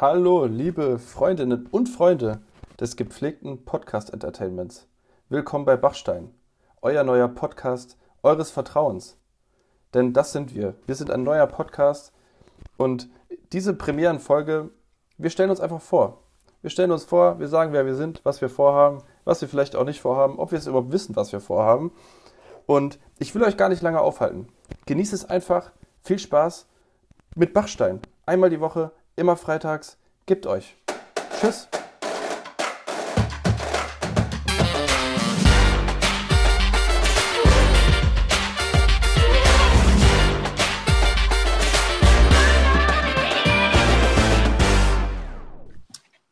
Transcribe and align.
Hallo, 0.00 0.44
liebe 0.44 1.00
Freundinnen 1.00 1.66
und 1.72 1.88
Freunde 1.88 2.40
des 2.78 2.94
gepflegten 2.94 3.64
Podcast 3.64 4.12
Entertainments. 4.12 4.86
Willkommen 5.28 5.64
bei 5.64 5.76
Bachstein, 5.76 6.30
euer 6.82 7.02
neuer 7.02 7.26
Podcast 7.26 7.98
eures 8.22 8.52
Vertrauens. 8.52 9.18
Denn 9.94 10.12
das 10.12 10.30
sind 10.30 10.54
wir. 10.54 10.76
Wir 10.86 10.94
sind 10.94 11.10
ein 11.10 11.24
neuer 11.24 11.48
Podcast 11.48 12.12
und 12.76 13.10
diese 13.50 13.74
Premierenfolge, 13.74 14.70
wir 15.16 15.30
stellen 15.30 15.50
uns 15.50 15.58
einfach 15.58 15.80
vor. 15.80 16.22
Wir 16.62 16.70
stellen 16.70 16.92
uns 16.92 17.02
vor, 17.02 17.40
wir 17.40 17.48
sagen, 17.48 17.72
wer 17.72 17.84
wir 17.84 17.96
sind, 17.96 18.20
was 18.22 18.40
wir 18.40 18.50
vorhaben, 18.50 19.02
was 19.24 19.40
wir 19.40 19.48
vielleicht 19.48 19.74
auch 19.74 19.84
nicht 19.84 20.00
vorhaben, 20.00 20.38
ob 20.38 20.52
wir 20.52 20.60
es 20.60 20.68
überhaupt 20.68 20.92
wissen, 20.92 21.16
was 21.16 21.32
wir 21.32 21.40
vorhaben. 21.40 21.90
Und 22.66 23.00
ich 23.18 23.34
will 23.34 23.42
euch 23.42 23.56
gar 23.56 23.68
nicht 23.68 23.82
lange 23.82 24.00
aufhalten. 24.00 24.46
Genießt 24.86 25.12
es 25.12 25.24
einfach. 25.24 25.72
Viel 26.04 26.20
Spaß 26.20 26.68
mit 27.34 27.52
Bachstein. 27.52 28.00
Einmal 28.26 28.50
die 28.50 28.60
Woche, 28.60 28.92
immer 29.18 29.36
freitags. 29.36 29.98
Gebt 30.26 30.46
euch. 30.46 30.76
Tschüss. 31.40 31.68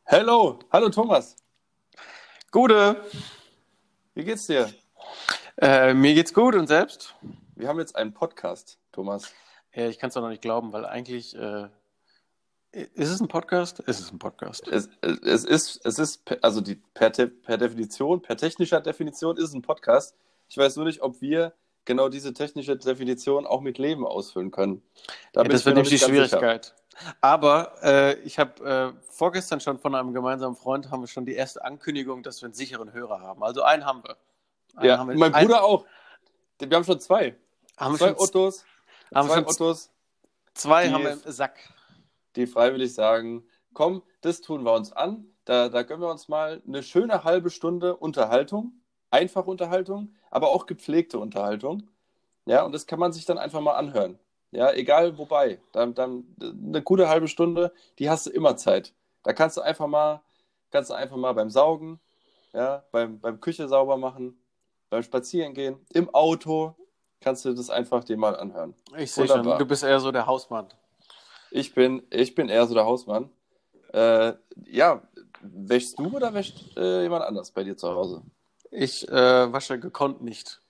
Hallo, 0.06 0.60
hallo 0.72 0.88
Thomas. 0.88 1.36
Gute. 2.52 3.04
Wie 4.14 4.24
geht's 4.24 4.46
dir? 4.46 4.72
Äh, 5.60 5.92
mir 5.92 6.14
geht's 6.14 6.32
gut 6.32 6.54
und 6.54 6.68
selbst? 6.68 7.14
Wir 7.56 7.68
haben 7.68 7.80
jetzt 7.80 7.96
einen 7.96 8.14
Podcast, 8.14 8.78
Thomas. 8.92 9.32
Ja, 9.74 9.88
ich 9.88 9.98
kann 9.98 10.08
es 10.08 10.14
doch 10.14 10.22
noch 10.22 10.28
nicht 10.28 10.42
glauben, 10.42 10.72
weil 10.72 10.86
eigentlich 10.86 11.36
äh, 11.36 11.68
ist 12.76 13.10
es 13.10 13.20
ein 13.20 13.28
Podcast? 13.28 13.82
Es 13.86 14.00
ist 14.00 14.12
ein 14.12 14.18
Podcast. 14.18 14.68
Es, 14.68 14.90
es 15.00 15.44
ist, 15.44 15.80
es 15.84 15.98
ist, 15.98 16.22
also 16.42 16.60
die, 16.60 16.74
per, 16.74 17.10
per 17.10 17.56
Definition, 17.56 18.20
per 18.20 18.36
technischer 18.36 18.80
Definition 18.80 19.36
ist 19.38 19.44
es 19.44 19.54
ein 19.54 19.62
Podcast. 19.62 20.14
Ich 20.48 20.58
weiß 20.58 20.76
nur 20.76 20.84
nicht, 20.84 21.00
ob 21.00 21.22
wir 21.22 21.54
genau 21.86 22.10
diese 22.10 22.34
technische 22.34 22.76
Definition 22.76 23.46
auch 23.46 23.62
mit 23.62 23.78
Leben 23.78 24.06
ausfüllen 24.06 24.50
können. 24.50 24.82
Da 25.32 25.42
ja, 25.42 25.48
das 25.48 25.64
wird 25.64 25.76
nämlich 25.76 25.90
die 25.90 26.04
Schwierigkeit. 26.04 26.66
Sicher. 26.66 27.16
Aber 27.22 27.74
äh, 27.82 28.14
ich 28.20 28.38
habe 28.38 28.94
äh, 28.96 29.10
vorgestern 29.10 29.60
schon 29.60 29.78
von 29.78 29.94
einem 29.94 30.12
gemeinsamen 30.12 30.56
Freund 30.56 30.90
haben 30.90 31.00
wir 31.00 31.08
schon 31.08 31.24
die 31.24 31.34
erste 31.34 31.64
Ankündigung, 31.64 32.22
dass 32.22 32.42
wir 32.42 32.46
einen 32.46 32.54
sicheren 32.54 32.92
Hörer 32.92 33.20
haben. 33.20 33.42
Also 33.42 33.62
einen 33.62 33.86
haben 33.86 34.02
wir. 34.02 34.16
Einen 34.74 34.88
ja, 34.88 34.98
haben 34.98 35.08
wir, 35.08 35.16
mein 35.16 35.34
einen, 35.34 35.48
Bruder 35.48 35.64
auch. 35.64 35.86
Wir 36.58 36.76
haben 36.76 36.84
schon 36.84 37.00
zwei. 37.00 37.36
Haben 37.78 37.96
zwei 37.96 38.08
schon 38.08 38.16
Ottos. 38.18 38.64
Haben 39.14 39.28
zwei 39.28 39.46
Ottos. 39.46 39.90
Zwei 40.54 40.88
die, 40.88 40.94
haben 40.94 41.04
wir 41.04 41.12
im 41.12 41.20
Sack. 41.24 41.58
Die 42.36 42.46
freiwillig 42.46 42.94
sagen, 42.94 43.44
komm, 43.72 44.02
das 44.20 44.40
tun 44.40 44.64
wir 44.64 44.74
uns 44.74 44.92
an. 44.92 45.26
Da, 45.44 45.68
da 45.68 45.82
gönnen 45.82 46.02
wir 46.02 46.10
uns 46.10 46.28
mal 46.28 46.62
eine 46.66 46.82
schöne 46.82 47.24
halbe 47.24 47.50
Stunde 47.50 47.96
Unterhaltung. 47.96 48.72
Einfach 49.10 49.46
Unterhaltung, 49.46 50.14
aber 50.30 50.48
auch 50.48 50.66
gepflegte 50.66 51.18
Unterhaltung. 51.18 51.88
Ja, 52.44 52.64
und 52.64 52.72
das 52.72 52.86
kann 52.86 52.98
man 52.98 53.12
sich 53.12 53.24
dann 53.24 53.38
einfach 53.38 53.60
mal 53.60 53.74
anhören. 53.74 54.18
Ja, 54.50 54.72
egal 54.72 55.18
wobei. 55.18 55.60
Dann, 55.72 55.94
dann 55.94 56.24
eine 56.40 56.82
gute 56.82 57.08
halbe 57.08 57.28
Stunde, 57.28 57.72
die 57.98 58.08
hast 58.10 58.26
du 58.26 58.30
immer 58.30 58.56
Zeit. 58.56 58.92
Da 59.22 59.32
kannst 59.32 59.56
du 59.56 59.60
einfach 59.60 59.86
mal, 59.86 60.22
kannst 60.70 60.90
du 60.90 60.94
einfach 60.94 61.16
mal 61.16 61.32
beim 61.32 61.50
Saugen, 61.50 62.00
ja, 62.52 62.84
beim, 62.92 63.20
beim 63.20 63.40
Küche 63.40 63.68
sauber 63.68 63.96
machen, 63.96 64.38
beim 64.88 65.02
Spazierengehen, 65.02 65.84
im 65.92 66.12
Auto, 66.14 66.74
kannst 67.20 67.44
du 67.44 67.52
das 67.52 67.70
einfach 67.70 68.04
dir 68.04 68.16
mal 68.16 68.36
anhören. 68.36 68.74
Ich 68.96 69.12
sehe 69.12 69.26
schon, 69.26 69.42
du 69.42 69.66
bist 69.66 69.82
eher 69.82 70.00
so 70.00 70.12
der 70.12 70.26
Hausmann. 70.26 70.68
Ich 71.50 71.74
bin, 71.74 72.02
ich 72.10 72.34
bin 72.34 72.48
eher 72.48 72.66
so 72.66 72.74
der 72.74 72.84
Hausmann. 72.84 73.30
Äh, 73.92 74.34
ja, 74.64 75.02
wäschst 75.40 75.98
du 75.98 76.16
oder 76.16 76.34
wäscht 76.34 76.76
äh, 76.76 77.02
jemand 77.02 77.24
anders 77.24 77.50
bei 77.50 77.64
dir 77.64 77.76
zu 77.76 77.88
Hause? 77.88 78.22
Ich 78.70 79.08
äh, 79.08 79.52
wasche 79.52 79.78
gekonnt 79.78 80.22
nicht. 80.22 80.60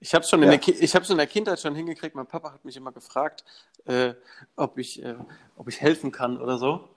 Ich 0.00 0.14
habe 0.14 0.22
es 0.22 0.30
schon, 0.30 0.42
ja. 0.42 0.52
in 0.52 0.60
der, 0.60 1.10
in 1.10 1.16
der 1.16 1.26
Kindheit 1.26 1.60
schon 1.60 1.74
hingekriegt. 1.74 2.14
Mein 2.14 2.26
Papa 2.26 2.52
hat 2.52 2.64
mich 2.64 2.76
immer 2.76 2.92
gefragt, 2.92 3.44
äh, 3.84 4.14
ob, 4.56 4.78
ich, 4.78 5.02
äh, 5.02 5.16
ob 5.56 5.68
ich 5.68 5.80
helfen 5.80 6.12
kann 6.12 6.40
oder 6.40 6.58
so. 6.58 6.88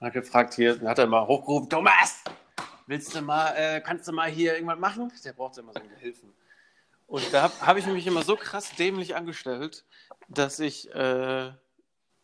Und 0.00 0.06
hat 0.06 0.14
gefragt 0.14 0.54
hier, 0.54 0.80
hat 0.80 0.98
er 0.98 1.06
mal 1.06 1.26
hochgerufen, 1.26 1.68
Thomas, 1.68 2.24
willst 2.86 3.14
du 3.14 3.20
mal, 3.20 3.52
äh, 3.56 3.80
kannst 3.82 4.08
du 4.08 4.12
mal 4.12 4.30
hier 4.30 4.54
irgendwas 4.54 4.78
machen? 4.78 5.12
Der 5.22 5.34
braucht 5.34 5.58
immer 5.58 5.72
so 5.72 5.80
einen 5.80 5.90
Gehilfen. 5.90 6.32
Und 7.06 7.32
da 7.32 7.42
habe 7.42 7.54
hab 7.60 7.76
ich 7.76 7.86
mich 7.86 8.06
immer 8.06 8.22
so 8.22 8.36
krass 8.36 8.74
dämlich 8.76 9.14
angestellt, 9.14 9.84
dass 10.28 10.58
ich, 10.58 10.92
äh, 10.94 11.52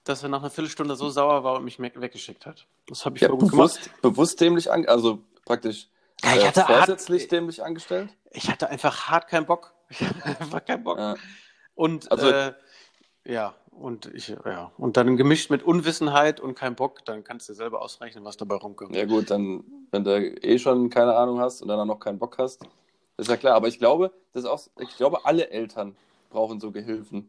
dass 0.04 0.22
er 0.22 0.28
nach 0.28 0.40
einer 0.40 0.50
Viertelstunde 0.50 0.96
so 0.96 1.10
sauer 1.10 1.44
war 1.44 1.56
und 1.56 1.64
mich 1.64 1.78
weggeschickt 1.78 2.46
hat. 2.46 2.66
Das 2.86 3.04
habe 3.04 3.16
ich 3.16 3.22
ja, 3.22 3.28
bewusst, 3.28 3.84
gemacht. 3.84 4.02
bewusst 4.02 4.40
dämlich 4.40 4.70
an, 4.70 4.86
also 4.86 5.20
praktisch 5.44 5.88
ja, 6.24 6.36
ich 6.36 6.46
hatte 6.46 6.62
vorsätzlich 6.62 7.22
hart, 7.22 7.32
dämlich 7.32 7.64
angestellt. 7.64 8.10
Ich 8.30 8.48
hatte 8.48 8.68
einfach 8.68 9.08
hart 9.08 9.28
keinen 9.28 9.46
Bock. 9.46 9.74
Ich 9.92 10.00
hatte 10.00 10.40
einfach 10.40 10.64
keinen 10.64 10.84
Bock. 10.84 10.96
Ja. 10.98 11.16
Und 11.74 12.10
also, 12.10 12.30
äh, 12.30 12.54
ja, 13.26 13.54
und 13.70 14.06
ich, 14.14 14.28
ja, 14.28 14.72
und 14.78 14.96
dann 14.96 15.18
gemischt 15.18 15.50
mit 15.50 15.62
Unwissenheit 15.62 16.40
und 16.40 16.54
kein 16.54 16.74
Bock, 16.74 17.04
dann 17.04 17.24
kannst 17.24 17.50
du 17.50 17.54
selber 17.54 17.82
ausrechnen, 17.82 18.24
was 18.24 18.38
dabei 18.38 18.54
rumkommt. 18.54 18.96
Ja 18.96 19.04
gut, 19.04 19.30
dann, 19.30 19.64
wenn 19.90 20.04
du 20.04 20.16
eh 20.42 20.58
schon 20.58 20.88
keine 20.88 21.14
Ahnung 21.14 21.40
hast 21.40 21.60
und 21.60 21.68
dann 21.68 21.78
auch 21.78 21.84
noch 21.84 22.00
keinen 22.00 22.18
Bock 22.18 22.38
hast, 22.38 22.62
ist 23.18 23.28
ja 23.28 23.36
klar. 23.36 23.54
Aber 23.54 23.68
ich 23.68 23.78
glaube, 23.78 24.12
das 24.32 24.44
ist 24.44 24.48
auch, 24.48 24.60
ich 24.80 24.96
glaube, 24.96 25.26
alle 25.26 25.50
Eltern 25.50 25.94
brauchen 26.30 26.58
so 26.58 26.72
Gehilfen. 26.72 27.28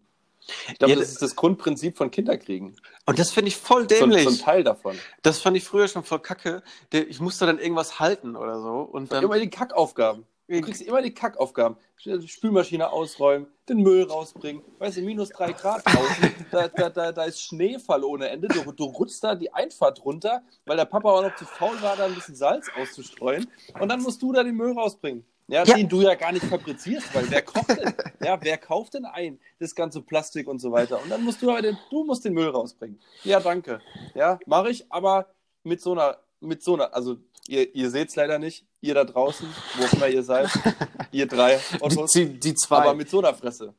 Ich 0.69 0.79
glaube, 0.79 0.93
ja, 0.93 0.99
das 0.99 1.11
ist 1.11 1.21
das 1.21 1.35
Grundprinzip 1.35 1.97
von 1.97 2.11
Kinderkriegen. 2.11 2.75
Und 3.05 3.19
das 3.19 3.31
finde 3.31 3.49
ich 3.49 3.57
voll 3.57 3.87
dämlich. 3.87 4.23
So, 4.23 4.29
so, 4.29 4.35
ein 4.35 4.45
Teil 4.45 4.63
davon. 4.63 4.97
Das 5.21 5.39
fand 5.39 5.57
ich 5.57 5.63
früher 5.63 5.87
schon 5.87 6.03
voll 6.03 6.19
kacke. 6.19 6.63
Ich 6.91 7.19
musste 7.19 7.45
dann 7.45 7.59
irgendwas 7.59 7.99
halten 7.99 8.35
oder 8.35 8.61
so. 8.61 8.81
Und 8.81 9.11
dann... 9.11 9.23
Immer 9.23 9.39
die 9.39 9.49
Kackaufgaben. 9.49 10.25
Du 10.47 10.61
kriegst 10.61 10.81
immer 10.81 11.01
die 11.01 11.13
Kackaufgaben. 11.13 11.77
Spülmaschine 12.25 12.91
ausräumen, 12.91 13.47
den 13.69 13.77
Müll 13.77 14.03
rausbringen. 14.03 14.61
Weißt 14.77 14.97
du, 14.97 15.01
minus 15.01 15.29
drei 15.29 15.53
Grad 15.53 15.85
draußen. 15.85 16.35
da, 16.51 16.67
da, 16.67 16.89
da, 16.89 17.11
da 17.13 17.23
ist 17.23 17.41
Schneefall 17.41 18.03
ohne 18.03 18.27
Ende. 18.27 18.49
Du, 18.49 18.71
du 18.73 18.83
rutschst 18.83 19.23
da 19.23 19.35
die 19.35 19.53
Einfahrt 19.53 20.03
runter, 20.03 20.43
weil 20.65 20.75
der 20.75 20.85
Papa 20.85 21.09
auch 21.09 21.21
noch 21.21 21.35
zu 21.35 21.45
faul 21.45 21.81
war, 21.81 21.95
da 21.95 22.05
ein 22.05 22.15
bisschen 22.15 22.35
Salz 22.35 22.67
auszustreuen. 22.77 23.47
Und 23.79 23.87
dann 23.87 24.01
musst 24.01 24.21
du 24.21 24.33
da 24.33 24.43
den 24.43 24.55
Müll 24.55 24.73
rausbringen. 24.73 25.25
Ja, 25.47 25.63
ja, 25.63 25.75
den 25.75 25.89
du 25.89 26.01
ja 26.01 26.15
gar 26.15 26.31
nicht 26.31 26.45
fabrizierst, 26.45 27.13
weil 27.13 27.29
wer 27.29 27.41
kocht 27.41 27.69
denn, 27.69 27.93
ja, 28.23 28.37
wer 28.41 28.57
kauft 28.57 28.93
denn 28.93 29.05
ein, 29.05 29.39
das 29.59 29.75
ganze 29.75 30.01
Plastik 30.01 30.47
und 30.47 30.59
so 30.59 30.71
weiter? 30.71 31.01
Und 31.01 31.09
dann 31.09 31.23
musst 31.23 31.41
du 31.41 31.51
aber 31.51 31.61
den, 31.61 31.77
du 31.89 32.05
musst 32.05 32.23
den 32.23 32.33
Müll 32.33 32.47
rausbringen. 32.47 32.99
Ja, 33.23 33.39
danke. 33.41 33.81
Ja, 34.15 34.39
mache 34.45 34.69
ich, 34.69 34.89
aber 34.89 35.27
mit 35.63 35.81
so 35.81 35.91
einer, 35.91 36.17
mit 36.39 36.63
so 36.63 36.75
einer, 36.75 36.93
also 36.95 37.17
ihr, 37.47 37.75
ihr 37.75 37.89
seht 37.89 38.09
es 38.09 38.15
leider 38.15 38.39
nicht, 38.39 38.65
ihr 38.79 38.93
da 38.93 39.03
draußen, 39.03 39.47
wo 39.77 39.97
immer 39.97 40.07
ihr 40.07 40.23
seid, 40.23 40.49
ihr 41.11 41.27
drei 41.27 41.59
Ottos, 41.81 42.11
die, 42.11 42.39
die 42.39 42.55
zwei. 42.55 42.77
aber 42.77 42.93
mit 42.93 43.09
so 43.09 43.19
einer 43.19 43.33
Fresse. 43.33 43.73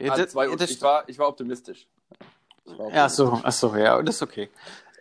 Ja, 0.00 0.16
das, 0.16 0.32
zwei, 0.32 0.48
das, 0.56 0.70
ich, 0.70 0.82
war, 0.82 1.08
ich 1.08 1.18
war 1.18 1.28
optimistisch. 1.28 1.86
Ich 2.64 2.78
war 2.78 2.86
optimistisch. 2.86 2.94
Ja, 2.96 3.04
ach 3.06 3.10
so, 3.10 3.40
ach 3.42 3.52
so, 3.52 3.76
ja, 3.76 4.02
das 4.02 4.16
ist 4.16 4.22
okay. 4.22 4.50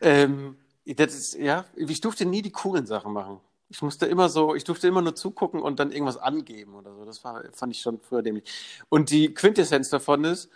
Ähm, 0.02 0.58
das 0.86 1.14
ist, 1.14 1.34
ja, 1.36 1.66
ich 1.76 2.02
durfte 2.02 2.26
nie 2.26 2.42
die 2.42 2.52
coolen 2.52 2.86
Sachen 2.86 3.14
machen. 3.14 3.40
Ich 3.72 3.82
musste 3.82 4.06
immer 4.06 4.28
so, 4.28 4.54
ich 4.54 4.66
durfte 4.66 4.90
immer 4.90 5.02
nur 5.02 5.16
zugucken 5.16 5.62
und 5.62 5.80
dann 5.80 5.92
irgendwas 5.92 6.18
angeben 6.18 6.76
oder 6.76 6.94
so. 6.94 7.06
Das 7.06 7.24
war, 7.24 7.42
fand 7.54 7.74
ich 7.74 7.82
schon 7.82 8.02
früher 8.02 8.22
dämlich. 8.22 8.44
Und 8.90 9.10
die 9.12 9.34
Quintessenz 9.34 9.90
davon 9.90 10.26
ist, 10.26 10.50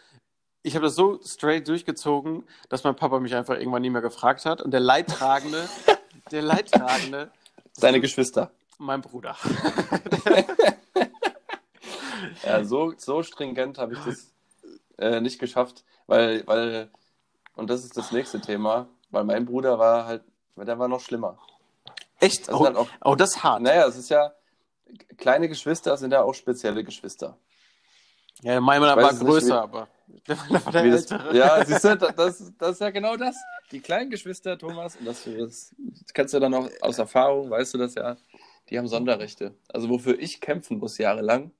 ich 0.64 0.76
habe 0.76 0.86
das 0.86 0.96
so 0.96 1.22
straight 1.24 1.66
durchgezogen, 1.68 2.44
dass 2.68 2.84
mein 2.84 2.96
Papa 2.96 3.20
mich 3.20 3.34
einfach 3.34 3.56
irgendwann 3.56 3.84
nie 3.84 3.90
mehr 3.90 4.02
gefragt 4.02 4.46
hat. 4.46 4.62
Und 4.62 4.72
der 4.72 4.81
Leidtragende, 4.81 5.70
der 6.31 6.42
Leidtragende. 6.42 7.31
Seine 7.72 8.02
Geschwister. 8.02 8.52
Mein 8.78 9.00
Bruder. 9.00 9.38
ja, 12.44 12.66
so, 12.66 12.94
so 12.97 13.24
stringent 13.24 13.78
habe 13.78 13.94
ich 13.94 14.00
das 14.00 14.34
äh, 14.97 15.22
nicht 15.22 15.40
geschafft, 15.40 15.86
weil, 16.08 16.46
weil, 16.47 16.90
und 17.56 17.70
das 17.70 17.86
ist 17.86 17.96
das 17.96 18.12
nächste 18.12 18.42
Thema, 18.42 18.90
weil 19.12 19.24
mein 19.24 19.46
Bruder 19.46 19.80
war 19.80 20.06
halt, 20.06 20.24
der 20.58 20.78
war 20.80 20.90
noch 20.90 21.00
schlimmer. 21.00 21.38
Echt? 22.20 22.47
Das 22.47 22.56
oh, 22.56 22.66
halt 22.66 22.76
auch, 22.76 22.88
oh, 23.03 23.16
das 23.16 23.32
ist 23.32 23.44
hart. 23.44 23.62
Naja, 23.62 23.88
es 23.88 23.97
ist 23.97 24.09
ja, 24.09 24.34
kleine 25.17 25.50
Geschwister 25.50 25.97
sind 25.97 26.12
ja 26.12 26.22
auch 26.22 26.34
spezielle 26.34 26.84
Geschwister. 26.84 27.38
Ja, 28.41 28.59
meiner 28.59 28.96
war 28.96 29.14
größer, 29.14 29.46
nicht, 29.46 29.53
aber. 29.53 29.88
Das, 30.26 31.09
ja, 31.34 31.66
siehst 31.66 31.84
du, 31.84 31.96
das, 31.96 32.53
das 32.58 32.72
ist 32.72 32.82
ja 32.82 32.90
genau 32.90 33.16
das. 33.16 33.35
Die 33.72 33.79
kleinen 33.79 34.09
Geschwister, 34.09 34.58
Thomas, 34.58 34.96
und 34.97 35.06
das, 35.06 35.23
das 35.23 35.73
kannst 36.14 36.34
du 36.34 36.40
dann 36.40 36.53
auch 36.53 36.70
aus 36.82 37.00
Erfahrung, 37.00 37.50
weißt 37.50 37.73
du 37.73 37.78
das 37.79 37.96
ja, 37.96 38.18
die 38.70 38.78
haben 38.78 38.88
Sonderrechte. 38.88 39.56
Also 39.68 39.90
wofür 39.90 40.20
ich 40.20 40.41
kämpfen 40.41 40.78
muss 40.78 40.97
jahrelang, 40.97 41.52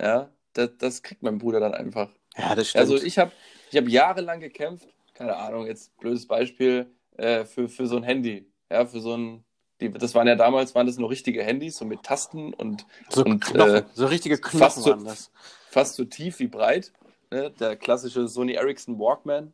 ja, 0.00 0.30
das, 0.52 0.70
das 0.78 1.02
kriegt 1.02 1.22
mein 1.22 1.38
Bruder 1.38 1.60
dann 1.60 1.74
einfach. 1.74 2.10
Ja, 2.36 2.54
das 2.54 2.68
stimmt. 2.68 2.82
Also 2.82 2.96
ich 2.96 3.18
habe 3.18 3.32
ich 3.70 3.76
hab 3.76 3.88
jahrelang 3.88 4.40
gekämpft, 4.40 4.88
keine 5.14 5.36
Ahnung, 5.36 5.66
jetzt 5.66 5.96
blödes 5.98 6.26
Beispiel, 6.26 6.94
äh, 7.16 7.44
für, 7.44 7.68
für 7.68 7.86
so 7.86 7.96
ein 7.96 8.02
Handy, 8.02 8.50
ja, 8.70 8.84
für 8.86 9.00
so 9.00 9.16
ein 9.16 9.44
die, 9.80 9.90
das 9.90 10.14
waren 10.14 10.26
ja 10.26 10.34
damals, 10.34 10.74
waren 10.74 10.86
das 10.86 10.98
nur 10.98 11.10
richtige 11.10 11.42
Handys, 11.44 11.76
so 11.76 11.84
mit 11.84 12.02
Tasten 12.02 12.52
und, 12.54 12.86
so, 13.08 13.24
und 13.24 13.40
Knochen, 13.44 13.74
äh, 13.74 13.84
so 13.94 14.06
richtige 14.06 14.38
Knochen 14.38 14.58
fast 14.58 14.84
waren 14.84 15.04
das. 15.04 15.30
fast 15.70 15.94
so 15.94 16.04
tief 16.04 16.40
wie 16.40 16.48
breit. 16.48 16.92
Ne? 17.30 17.50
Der 17.50 17.76
klassische 17.76 18.26
Sony 18.28 18.54
Ericsson 18.54 18.98
Walkman. 18.98 19.52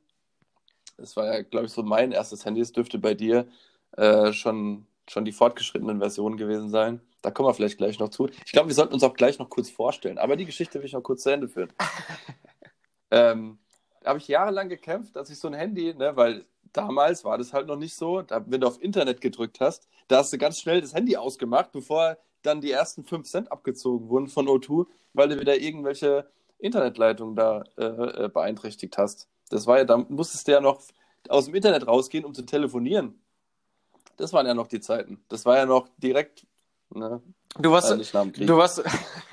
Das 0.97 1.17
war 1.17 1.27
ja, 1.27 1.43
glaube 1.43 1.67
ich, 1.67 1.73
so 1.73 1.83
mein 1.83 2.13
erstes 2.13 2.45
Handy. 2.45 2.61
Es 2.61 2.73
dürfte 2.73 2.99
bei 2.99 3.15
dir 3.15 3.47
äh, 3.97 4.33
schon, 4.33 4.87
schon 5.09 5.25
die 5.25 5.33
fortgeschrittenen 5.33 5.99
Versionen 5.99 6.37
gewesen 6.37 6.71
sein. 6.71 7.01
Da 7.21 7.31
kommen 7.31 7.49
wir 7.49 7.55
vielleicht 7.55 7.79
gleich 7.79 7.99
noch 7.99 8.11
zu. 8.11 8.29
Ich 8.45 8.53
glaube, 8.53 8.69
wir 8.69 8.75
sollten 8.75 8.95
uns 8.95 9.03
auch 9.03 9.15
gleich 9.15 9.39
noch 9.39 9.51
kurz 9.51 9.71
vorstellen. 9.71 10.19
Aber 10.19 10.37
die 10.37 10.45
Geschichte 10.45 10.79
will 10.79 10.87
ich 10.87 10.93
noch 10.93 11.03
kurz 11.03 11.23
zu 11.23 11.31
Ende 11.31 11.49
führen. 11.49 11.73
ähm, 13.11 13.59
da 14.03 14.11
habe 14.11 14.19
ich 14.19 14.29
jahrelang 14.29 14.69
gekämpft, 14.69 15.17
dass 15.17 15.31
ich 15.31 15.39
so 15.39 15.49
ein 15.49 15.55
Handy, 15.55 15.95
ne, 15.95 16.17
weil 16.17 16.45
damals 16.75 17.25
war 17.25 17.39
das 17.39 17.55
halt 17.55 17.67
noch 17.67 17.77
nicht 17.77 17.95
so, 17.95 18.21
da, 18.21 18.45
wenn 18.47 18.61
du 18.61 18.67
auf 18.67 18.83
Internet 18.83 19.23
gedrückt 19.23 19.61
hast, 19.61 19.89
da 20.09 20.19
hast 20.19 20.33
du 20.33 20.39
ganz 20.39 20.61
schnell 20.61 20.81
das 20.83 20.93
Handy 20.93 21.17
ausgemacht, 21.17 21.73
bevor 21.73 22.19
dann 22.43 22.61
die 22.61 22.71
ersten 22.71 23.05
5 23.05 23.27
Cent 23.27 23.53
abgezogen 23.53 24.09
wurden 24.11 24.29
von 24.29 24.47
O2, 24.47 24.87
weil 25.15 25.29
du 25.29 25.41
wieder 25.41 25.57
irgendwelche 25.57 26.29
Internetleitungen 26.59 27.37
da 27.37 27.65
äh, 27.79 27.85
äh, 28.25 28.29
beeinträchtigt 28.29 28.99
hast. 28.99 29.29
Das 29.49 29.67
war 29.67 29.79
ja, 29.79 29.85
da 29.85 29.97
musstest 29.97 30.47
du 30.49 30.53
ja 30.53 30.61
noch 30.61 30.83
aus 31.29 31.47
dem 31.47 31.55
Internet 31.55 31.87
rausgehen, 31.87 32.25
um 32.25 32.35
zu 32.35 32.43
telefonieren. 32.43 33.21
Das 34.17 34.33
waren 34.33 34.47
ja 34.47 34.55
noch 34.55 34.69
die 34.69 34.81
Zeiten. 34.81 35.25
Das 35.29 35.47
war 35.47 35.57
ja 35.57 35.67
noch 35.67 35.89
direkt. 35.99 36.47
Ne, 36.91 37.23
du 37.59 37.71
warst, 37.71 37.91
du 37.91 38.57
warst, 38.57 38.83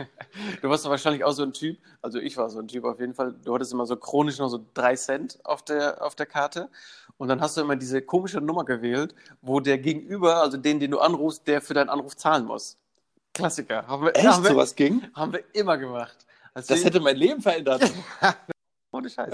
du 0.62 0.70
warst 0.70 0.86
wahrscheinlich 0.86 1.24
auch 1.24 1.32
so 1.32 1.44
ein 1.44 1.54
Typ. 1.54 1.78
Also 2.02 2.20
ich 2.20 2.38
war 2.38 2.50
so 2.50 2.60
ein 2.60 2.68
Typ 2.68 2.84
auf 2.84 3.00
jeden 3.00 3.14
Fall. 3.14 3.34
Du 3.44 3.54
hattest 3.54 3.74
immer 3.74 3.86
so 3.86 3.96
chronisch 3.96 4.38
noch 4.38 4.50
so 4.50 4.64
drei 4.74 4.96
Cent 4.96 5.40
auf 5.44 5.64
der 5.64 6.04
auf 6.04 6.16
der 6.16 6.26
Karte 6.26 6.70
und 7.18 7.28
dann 7.28 7.42
hast 7.42 7.58
du 7.58 7.62
immer 7.62 7.76
diese 7.76 8.02
komische 8.02 8.42
Nummer 8.42 8.66
gewählt, 8.66 9.14
wo 9.42 9.60
der 9.60 9.78
Gegenüber, 9.78 10.38
also 10.38 10.58
den, 10.58 10.80
den 10.80 10.92
du 10.92 11.00
anrufst, 11.00 11.48
der 11.48 11.62
für 11.62 11.74
deinen 11.74 11.90
Anruf 11.90 12.16
zahlen 12.16 12.46
muss. 12.46 12.78
Klassiker. 13.34 13.88
Haben 13.88 14.06
wir, 14.06 14.16
Echt? 14.16 14.28
Haben 14.28 14.44
wir, 14.44 14.52
sowas 14.52 14.76
ging? 14.76 15.04
Haben 15.14 15.34
wir 15.34 15.44
immer 15.54 15.78
gemacht. 15.78 16.26
Also 16.54 16.74
das 16.74 16.84
hätte 16.84 17.00
mein 17.00 17.16
Leben 17.16 17.42
verändert. 17.42 17.92
Ohne 18.92 19.10
Scheiß. 19.10 19.32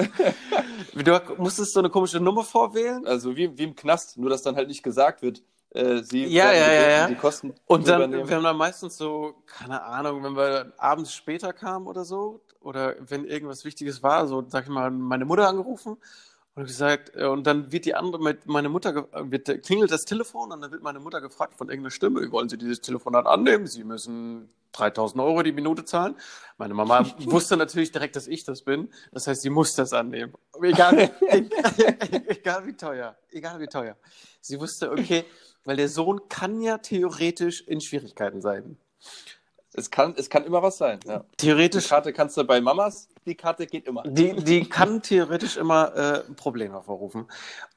du 0.94 1.22
musstest 1.38 1.74
so 1.74 1.80
eine 1.80 1.90
komische 1.90 2.20
Nummer 2.20 2.44
vorwählen? 2.44 3.08
Also 3.08 3.36
wie, 3.36 3.58
wie 3.58 3.64
im 3.64 3.76
Knast, 3.76 4.18
nur 4.18 4.30
dass 4.30 4.44
dann 4.44 4.56
halt 4.56 4.68
nicht 4.68 4.84
gesagt 4.84 5.22
wird, 5.22 5.42
äh, 5.72 6.02
sie 6.04 6.26
ja, 6.26 6.52
ja, 6.52 6.72
ja, 6.72 6.90
ja. 6.90 7.08
die 7.08 7.16
Kosten 7.16 7.54
Und 7.66 7.88
dann, 7.88 8.02
übernehmen. 8.02 8.30
wir 8.30 8.36
haben 8.36 8.44
dann 8.44 8.58
meistens 8.58 8.98
so, 8.98 9.36
keine 9.46 9.84
Ahnung, 9.84 10.24
wenn 10.24 10.36
wir 10.36 10.74
abends 10.78 11.14
später 11.14 11.54
kamen 11.54 11.88
oder 11.88 12.06
so, 12.06 12.42
oder 12.62 12.96
wenn 13.00 13.26
irgendwas 13.26 13.64
Wichtiges 13.66 14.04
war, 14.04 14.28
so, 14.28 14.44
sag 14.48 14.64
ich 14.64 14.70
mal, 14.70 14.92
meine 14.92 15.26
Mutter 15.26 15.48
angerufen 15.48 15.98
und 16.56 16.66
gesagt, 16.66 17.12
äh, 17.16 17.26
und 17.26 17.46
dann 17.46 17.72
wird 17.72 17.86
die 17.86 17.96
andere, 17.96 18.38
meine 18.46 18.70
Mutter, 18.70 19.08
wird, 19.14 19.64
klingelt 19.64 19.92
das 19.92 20.06
Telefon 20.06 20.52
und 20.52 20.62
dann 20.62 20.72
wird 20.72 20.84
meine 20.84 21.00
Mutter 21.00 21.22
gefragt 21.22 21.56
von 21.56 21.70
irgendeiner 21.70 21.92
Stimme, 21.92 22.32
wollen 22.32 22.50
Sie 22.50 22.58
dieses 22.58 22.82
Telefonat 22.82 23.26
annehmen? 23.26 23.68
Sie 23.68 23.84
müssen 23.84 24.50
3000 24.74 25.22
Euro 25.22 25.44
die 25.44 25.52
Minute 25.52 25.86
zahlen. 25.86 26.16
Meine 26.58 26.74
Mama 26.74 27.06
wusste 27.26 27.58
natürlich 27.58 27.92
direkt, 27.92 28.16
dass 28.16 28.28
ich 28.28 28.44
das 28.44 28.64
bin. 28.64 28.90
Das 29.12 29.28
heißt, 29.28 29.42
sie 29.42 29.50
muss 29.50 29.76
das 29.76 29.94
annehmen. 29.94 30.34
Egal, 30.62 31.12
egal 32.28 32.66
wie 32.66 32.74
teuer, 32.74 33.16
egal 33.32 33.60
wie 33.60 33.68
teuer. 33.68 33.96
Sie 34.42 34.60
wusste, 34.60 34.92
okay, 34.92 35.26
weil 35.68 35.76
der 35.76 35.90
Sohn 35.90 36.30
kann 36.30 36.62
ja 36.62 36.78
theoretisch 36.78 37.62
in 37.62 37.82
Schwierigkeiten 37.82 38.42
sein. 38.42 38.78
Es 39.74 39.92
kann, 39.92 40.16
es 40.18 40.30
kann 40.30 40.46
immer 40.46 40.64
was 40.64 40.78
sein. 40.78 41.00
Ja. 41.06 41.26
Theoretisch. 41.36 41.84
Die 41.84 41.90
Karte 41.90 42.14
kannst 42.14 42.38
du 42.38 42.44
bei 42.46 42.62
Mamas, 42.62 43.10
die 43.26 43.36
Karte 43.36 43.68
geht 43.68 43.86
immer. 43.86 44.02
Die, 44.04 44.34
die 44.38 44.68
kann 44.68 45.02
theoretisch 45.02 45.58
immer 45.58 45.94
äh, 45.94 46.20
Probleme 46.36 46.74
hervorrufen. 46.74 47.28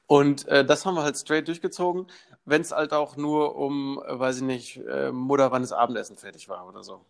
Und 0.07 0.47
äh, 0.47 0.65
das 0.65 0.85
haben 0.85 0.95
wir 0.95 1.03
halt 1.03 1.17
straight 1.17 1.49
durchgezogen, 1.49 2.07
wenn 2.45 2.61
es 2.61 2.71
halt 2.71 2.93
auch 2.93 3.17
nur 3.17 3.57
um, 3.57 4.01
äh, 4.07 4.17
weiß 4.17 4.37
ich 4.37 4.43
nicht, 4.43 4.77
äh, 4.77 5.11
Mutter, 5.11 5.51
wann 5.51 5.61
das 5.61 5.73
Abendessen 5.73 6.15
fertig 6.15 6.47
war 6.47 6.67
oder 6.67 6.83
so. 6.83 7.01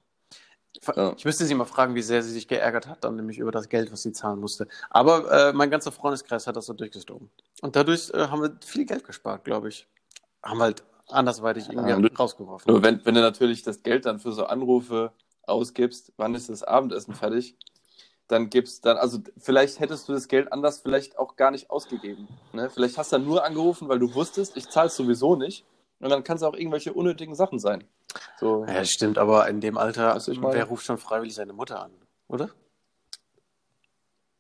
Ja. 0.96 1.14
Ich 1.16 1.26
müsste 1.26 1.46
sie 1.46 1.54
mal 1.54 1.66
fragen, 1.66 1.94
wie 1.94 2.02
sehr 2.02 2.24
sie 2.24 2.32
sich 2.32 2.48
geärgert 2.48 2.88
hat, 2.88 3.04
dann 3.04 3.16
nämlich 3.16 3.38
über 3.38 3.52
das 3.52 3.70
Geld, 3.70 3.92
was 3.92 4.02
sie 4.02 4.14
zahlen 4.14 4.40
musste. 4.40 4.68
Aber 4.90 5.32
äh, 5.32 5.54
mein 5.54 5.70
ganzer 5.70 5.92
Freundeskreis 5.92 6.48
hat 6.48 6.56
das 6.56 6.66
so 6.66 6.74
durchgestoßen. 6.74 7.30
Und 7.62 7.76
dadurch 7.76 8.10
äh, 8.16 8.28
haben 8.28 8.42
wir 8.42 8.58
viel 8.66 8.86
Geld 8.86 9.04
gespart, 9.04 9.44
glaube 9.44 9.70
ich. 9.70 9.88
Haben 10.44 10.62
halt 10.62 10.84
andersweitig 11.08 11.70
irgendwie 11.70 11.90
ja, 11.90 12.16
rausgeworfen. 12.18 12.72
Nur 12.72 12.84
wenn, 12.84 13.06
wenn 13.06 13.16
du 13.16 13.22
natürlich 13.22 13.64
das 13.64 13.84
Geld 13.84 14.06
dann 14.06 14.20
für 14.20 14.32
so 14.32 14.46
Anrufe 14.46 15.12
ausgibst, 15.44 16.14
wann 16.18 16.36
ist 16.36 16.50
das 16.50 16.64
Abendessen 16.64 17.14
fertig, 17.14 17.56
dann 18.28 18.50
gibst 18.50 18.86
dann, 18.86 18.98
also 18.98 19.20
vielleicht 19.38 19.80
hättest 19.80 20.08
du 20.08 20.14
das 20.14 20.28
Geld 20.28 20.54
anders 20.54 20.80
vielleicht 20.80 21.20
auch 21.20 21.36
gar 21.36 21.52
nicht 21.52 21.70
ausgegeben. 21.70 22.28
Ne? 22.54 22.70
Vielleicht 22.70 22.98
hast 22.98 23.12
du 23.12 23.18
dann 23.18 23.26
nur 23.26 23.44
angerufen, 23.44 23.90
weil 23.90 24.00
du 24.00 24.14
wusstest, 24.14 24.56
ich 24.56 24.70
zahle 24.70 24.88
es 24.88 24.96
sowieso 24.96 25.36
nicht. 25.36 25.66
Und 26.00 26.10
dann 26.10 26.24
kann 26.24 26.38
es 26.38 26.44
auch 26.44 26.56
irgendwelche 26.56 26.94
unnötigen 26.94 27.36
Sachen 27.36 27.60
sein. 27.60 27.84
So. 28.40 28.66
Ja, 28.66 28.84
stimmt, 28.86 29.20
aber 29.20 29.48
in 29.48 29.62
dem 29.62 29.78
Alter, 29.78 30.14
also 30.14 30.34
wer 30.42 30.66
ruft 30.66 30.86
schon 30.86 30.98
freiwillig 30.98 31.36
seine 31.36 31.54
Mutter 31.54 31.84
an, 31.84 31.92
oder? 32.28 32.50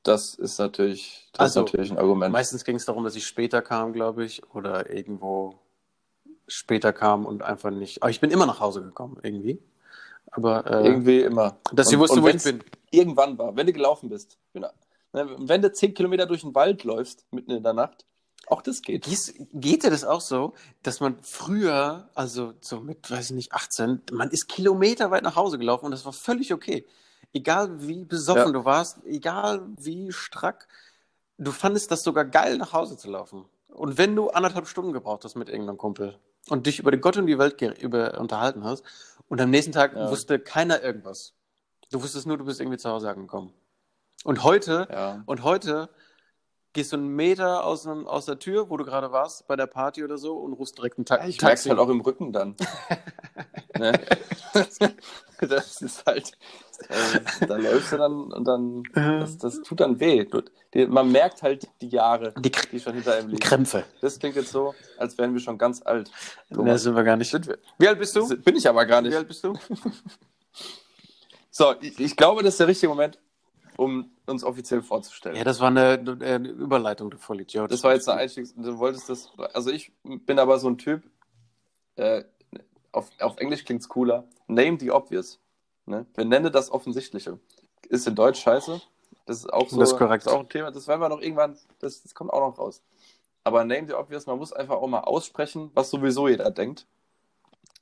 Das 0.03 0.33
ist 0.33 0.57
natürlich, 0.57 1.29
das 1.33 1.39
also, 1.39 1.59
ist 1.59 1.65
natürlich 1.67 1.91
ein 1.91 1.99
Argument. 1.99 2.31
Meistens 2.31 2.63
ging 2.63 2.77
es 2.77 2.85
darum, 2.85 3.03
dass 3.03 3.15
ich 3.15 3.27
später 3.27 3.61
kam, 3.61 3.93
glaube 3.93 4.25
ich, 4.25 4.41
oder 4.55 4.89
irgendwo 4.89 5.59
später 6.51 6.93
kam 6.93 7.25
und 7.25 7.43
einfach 7.43 7.71
nicht. 7.71 8.03
Aber 8.03 8.09
ich 8.09 8.19
bin 8.19 8.31
immer 8.31 8.45
nach 8.45 8.59
Hause 8.59 8.81
gekommen, 8.81 9.17
irgendwie. 9.23 9.61
Aber 10.31 10.65
äh, 10.65 10.85
irgendwie 10.85 11.21
immer. 11.21 11.57
Dass 11.73 11.87
sie 11.87 11.99
wusste, 11.99 12.21
wo 12.21 12.27
ich 12.27 12.43
bin. 12.43 12.63
Irgendwann 12.89 13.37
war, 13.37 13.55
wenn 13.55 13.67
du 13.67 13.73
gelaufen 13.73 14.09
bist. 14.09 14.37
Genau. 14.53 14.69
Wenn 15.13 15.61
du 15.61 15.71
zehn 15.71 15.93
Kilometer 15.93 16.25
durch 16.25 16.41
den 16.41 16.55
Wald 16.55 16.83
läufst, 16.83 17.25
mitten 17.31 17.51
in 17.51 17.63
der 17.63 17.73
Nacht, 17.73 18.05
auch 18.47 18.61
das 18.61 18.81
geht. 18.81 19.05
Geht, 19.05 19.33
geht 19.53 19.83
dir 19.83 19.89
das 19.89 20.03
auch 20.03 20.21
so, 20.21 20.53
dass 20.83 20.99
man 20.99 21.17
früher, 21.21 22.09
also 22.15 22.53
so 22.61 22.79
mit, 22.79 23.09
weiß 23.09 23.31
ich 23.31 23.35
nicht, 23.35 23.53
18, 23.53 24.01
man 24.11 24.29
ist 24.29 24.47
kilometerweit 24.47 25.23
nach 25.23 25.35
Hause 25.35 25.57
gelaufen 25.57 25.85
und 25.85 25.91
das 25.91 26.05
war 26.05 26.13
völlig 26.13 26.53
okay. 26.53 26.85
Egal 27.33 27.87
wie 27.87 28.03
besoffen 28.03 28.47
ja. 28.47 28.51
du 28.51 28.65
warst, 28.65 29.03
egal 29.05 29.65
wie 29.77 30.11
strack, 30.11 30.67
du 31.37 31.51
fandest 31.51 31.91
das 31.91 32.03
sogar 32.03 32.25
geil, 32.25 32.57
nach 32.57 32.73
Hause 32.73 32.97
zu 32.97 33.09
laufen. 33.09 33.45
Und 33.69 33.97
wenn 33.97 34.15
du 34.15 34.29
anderthalb 34.29 34.67
Stunden 34.67 34.91
gebraucht 34.91 35.23
hast 35.23 35.35
mit 35.35 35.49
irgendeinem 35.49 35.77
Kumpel 35.77 36.19
und 36.49 36.67
dich 36.67 36.79
über 36.79 36.95
Gott 36.97 37.17
und 37.17 37.27
die 37.27 37.37
Welt 37.37 37.61
über, 37.81 38.19
unterhalten 38.19 38.63
hast 38.63 38.83
und 39.27 39.39
am 39.41 39.49
nächsten 39.49 39.71
Tag 39.71 39.95
ja. 39.95 40.09
wusste 40.09 40.39
keiner 40.39 40.81
irgendwas. 40.81 41.33
Du 41.91 42.01
wusstest 42.01 42.25
nur, 42.25 42.37
du 42.37 42.45
bist 42.45 42.59
irgendwie 42.59 42.77
zu 42.77 42.89
Hause 42.89 43.09
angekommen. 43.09 43.53
Und 44.23 44.43
heute, 44.43 44.87
ja. 44.91 45.23
und 45.25 45.43
heute 45.43 45.89
gehst 46.73 46.91
du 46.91 46.97
einen 46.97 47.09
Meter 47.09 47.65
aus, 47.65 47.85
aus 47.87 48.25
der 48.25 48.39
Tür, 48.39 48.69
wo 48.69 48.77
du 48.77 48.85
gerade 48.85 49.11
warst, 49.11 49.47
bei 49.47 49.55
der 49.55 49.67
Party 49.67 50.03
oder 50.03 50.17
so, 50.17 50.37
und 50.37 50.53
rufst 50.53 50.77
direkt 50.77 50.97
einen 50.97 51.05
Ta 51.05 51.25
ich 51.25 51.37
Taxi. 51.37 51.67
Ich 51.67 51.69
halt 51.69 51.79
auch 51.79 51.89
im 51.89 52.01
Rücken 52.01 52.31
dann. 52.31 52.55
ne? 53.77 53.99
das 55.39 55.81
ist 55.81 56.05
halt, 56.05 56.31
äh, 56.89 57.45
da 57.45 57.57
läufst 57.57 57.91
du 57.91 57.97
dann 57.97 58.31
und 58.31 58.45
dann, 58.47 58.83
das, 58.93 59.37
das 59.37 59.61
tut 59.61 59.79
dann 59.79 59.99
weh. 59.99 60.25
Die, 60.73 60.85
man 60.87 61.11
merkt 61.11 61.41
halt 61.41 61.67
die 61.81 61.89
Jahre, 61.89 62.33
die, 62.39 62.51
die 62.71 62.79
schon 62.79 62.93
hinter 62.93 63.15
einem 63.15 63.29
liegen. 63.29 63.39
Krämpfe. 63.39 63.83
Das 64.01 64.19
klingt 64.19 64.35
jetzt 64.35 64.51
so, 64.51 64.73
als 64.97 65.17
wären 65.17 65.33
wir 65.33 65.41
schon 65.41 65.57
ganz 65.57 65.81
alt. 65.81 66.11
Ne, 66.49 66.77
sind 66.77 66.95
wir 66.95 67.03
gar 67.03 67.17
nicht. 67.17 67.33
Wir, 67.33 67.57
Wie 67.77 67.87
alt 67.87 67.99
bist 67.99 68.15
du? 68.15 68.27
Bin 68.37 68.55
ich 68.55 68.67
aber 68.67 68.85
gar 68.85 69.01
nicht. 69.01 69.11
Wie 69.11 69.17
alt 69.17 69.27
bist 69.27 69.43
du? 69.43 69.53
so, 71.49 71.75
ich, 71.81 71.99
ich 71.99 72.15
glaube, 72.15 72.43
das 72.43 72.53
ist 72.53 72.59
der 72.59 72.67
richtige 72.67 72.89
Moment, 72.89 73.19
um 73.81 74.11
uns 74.27 74.43
offiziell 74.43 74.83
vorzustellen. 74.83 75.35
Ja, 75.35 75.43
das 75.43 75.59
war 75.59 75.67
eine, 75.67 76.17
eine 76.21 76.49
Überleitung, 76.49 77.09
du 77.09 77.17
Vollidiot. 77.17 77.71
Das 77.71 77.83
war 77.83 77.93
jetzt 77.93 78.07
der 78.07 78.15
Einstieg. 78.15 78.47
Du 78.55 78.77
wolltest 78.77 79.09
das. 79.09 79.31
Also 79.53 79.71
ich 79.71 79.91
bin 80.03 80.37
aber 80.37 80.59
so 80.59 80.69
ein 80.69 80.77
Typ. 80.77 81.03
Äh, 81.95 82.23
auf, 82.91 83.09
auf 83.19 83.37
Englisch 83.37 83.65
klingt 83.65 83.81
es 83.81 83.89
cooler. 83.89 84.27
Name 84.47 84.77
the 84.79 84.91
obvious. 84.91 85.39
Ne? 85.87 86.05
Benenne 86.13 86.51
das 86.51 86.71
Offensichtliche. 86.71 87.39
Ist 87.89 88.07
in 88.07 88.13
Deutsch 88.13 88.41
scheiße. 88.41 88.81
Das 89.25 89.37
ist 89.37 89.51
auch 89.51 89.67
so. 89.67 89.79
Das 89.79 89.91
ist 89.91 89.97
korrekt. 89.97 90.25
Das 90.25 90.31
ist 90.31 90.37
auch 90.37 90.43
ein 90.43 90.49
Thema. 90.49 90.71
Das 90.71 90.87
werden 90.87 91.01
wir 91.01 91.09
noch 91.09 91.21
irgendwann. 91.21 91.57
Das, 91.79 92.03
das 92.03 92.13
kommt 92.13 92.31
auch 92.31 92.47
noch 92.47 92.59
raus. 92.59 92.83
Aber 93.43 93.63
name 93.63 93.87
the 93.87 93.93
obvious. 93.93 94.27
Man 94.27 94.37
muss 94.37 94.53
einfach 94.53 94.75
auch 94.75 94.87
mal 94.87 95.01
aussprechen, 95.01 95.71
was 95.73 95.89
sowieso 95.89 96.27
jeder 96.27 96.51
denkt. 96.51 96.85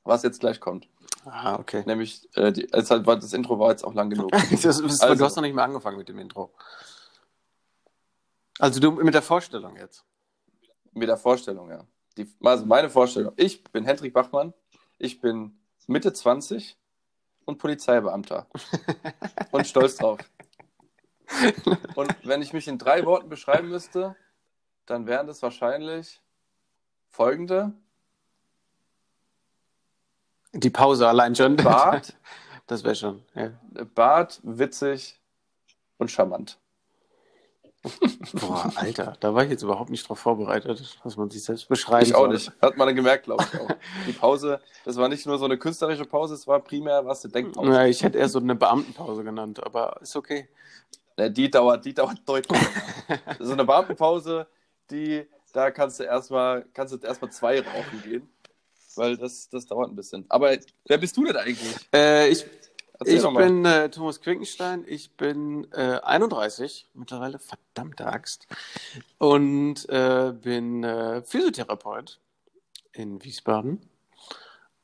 Was 0.09 0.23
jetzt 0.23 0.39
gleich 0.39 0.59
kommt. 0.59 0.87
Ah, 1.23 1.55
okay. 1.59 1.83
Nämlich, 1.85 2.27
äh, 2.35 2.51
die, 2.51 2.73
also 2.73 2.97
das 2.97 3.33
Intro 3.33 3.59
war 3.59 3.69
jetzt 3.69 3.83
auch 3.83 3.93
lang 3.93 4.09
genug. 4.09 4.31
das, 4.51 4.61
das, 4.61 5.01
also, 5.01 5.15
du 5.15 5.23
hast 5.23 5.35
noch 5.35 5.43
nicht 5.43 5.53
mehr 5.53 5.63
angefangen 5.63 5.97
mit 5.97 6.09
dem 6.09 6.17
Intro. 6.17 6.51
Also 8.57 8.79
du 8.79 8.91
mit 8.91 9.13
der 9.13 9.21
Vorstellung 9.21 9.77
jetzt. 9.77 10.03
Mit 10.93 11.07
der 11.07 11.17
Vorstellung, 11.17 11.69
ja. 11.69 11.85
Die, 12.17 12.27
also 12.43 12.65
meine 12.65 12.89
Vorstellung. 12.89 13.33
Ich 13.35 13.63
bin 13.65 13.85
Hendrik 13.85 14.11
Bachmann. 14.11 14.53
Ich 14.97 15.21
bin 15.21 15.59
Mitte 15.85 16.11
20 16.11 16.75
und 17.45 17.59
Polizeibeamter. 17.59 18.47
und 19.51 19.67
stolz 19.67 19.97
drauf. 19.97 20.19
Und 21.93 22.15
wenn 22.23 22.41
ich 22.41 22.51
mich 22.51 22.67
in 22.67 22.79
drei 22.79 23.05
Worten 23.05 23.29
beschreiben 23.29 23.69
müsste, 23.69 24.15
dann 24.87 25.05
wären 25.05 25.27
das 25.27 25.43
wahrscheinlich 25.43 26.19
folgende. 27.09 27.73
Die 30.53 30.69
Pause 30.69 31.07
allein 31.07 31.35
schon. 31.35 31.55
Bart. 31.55 32.13
Das 32.67 32.83
wäre 32.83 32.93
schon. 32.93 33.23
Ja. 33.33 33.49
Bart, 33.95 34.39
witzig 34.43 35.19
und 35.97 36.11
charmant. 36.11 36.59
Boah, 38.33 38.71
Alter, 38.75 39.15
da 39.19 39.33
war 39.33 39.43
ich 39.43 39.49
jetzt 39.49 39.63
überhaupt 39.63 39.89
nicht 39.89 40.07
drauf 40.07 40.19
vorbereitet, 40.19 40.99
dass 41.03 41.17
man 41.17 41.29
sich 41.29 41.43
selbst 41.43 41.67
beschreibt. 41.69 42.07
Ich 42.07 42.13
auch 42.13 42.25
soll. 42.25 42.33
nicht. 42.33 42.51
Hat 42.61 42.77
man 42.77 42.93
gemerkt, 42.93 43.23
glaube 43.23 43.45
ich 43.51 43.59
auch. 43.59 43.69
Die 44.05 44.11
Pause, 44.11 44.59
das 44.83 44.97
war 44.97 45.07
nicht 45.07 45.25
nur 45.25 45.37
so 45.37 45.45
eine 45.45 45.57
künstlerische 45.57 46.05
Pause, 46.05 46.35
es 46.35 46.45
war 46.45 46.59
primär 46.59 47.05
was 47.05 47.23
eine 47.23 47.31
Denkpause. 47.31 47.71
Ja, 47.71 47.85
ich 47.85 48.03
hätte 48.03 48.17
eher 48.17 48.29
so 48.29 48.39
eine 48.39 48.53
Beamtenpause 48.53 49.23
genannt, 49.23 49.63
aber 49.65 49.97
ist 50.01 50.15
okay. 50.15 50.49
Ja, 51.17 51.29
die 51.29 51.49
dauert, 51.49 51.85
die 51.85 51.93
dauert 51.93 52.19
deutlich. 52.27 52.61
so 53.39 53.53
eine 53.53 53.65
Beamtenpause, 53.65 54.45
die, 54.91 55.25
da 55.53 55.71
kannst 55.71 55.99
du 55.99 56.03
erstmal, 56.03 56.65
kannst 56.73 56.93
du 56.93 56.97
erstmal 57.05 57.31
zwei 57.31 57.61
rauchen 57.61 58.03
gehen. 58.03 58.29
Weil 58.95 59.17
das, 59.17 59.49
das 59.49 59.65
dauert 59.65 59.89
ein 59.89 59.95
bisschen. 59.95 60.25
Aber 60.29 60.55
wer 60.85 60.97
bist 60.97 61.15
du 61.17 61.25
denn 61.25 61.35
eigentlich? 61.35 61.75
Äh, 61.93 62.29
ich 62.29 62.45
ich 63.05 63.25
bin 63.25 63.63
äh, 63.63 63.89
Thomas 63.89 64.19
Quinkenstein, 64.19 64.83
ich 64.85 65.15
bin 65.15 65.71
äh, 65.71 65.99
31, 66.03 66.89
mittlerweile 66.93 67.39
verdammte 67.39 68.05
Axt, 68.05 68.45
und 69.17 69.87
äh, 69.87 70.33
bin 70.33 70.83
äh, 70.83 71.21
Physiotherapeut 71.21 72.19
in 72.91 73.23
Wiesbaden. 73.23 73.79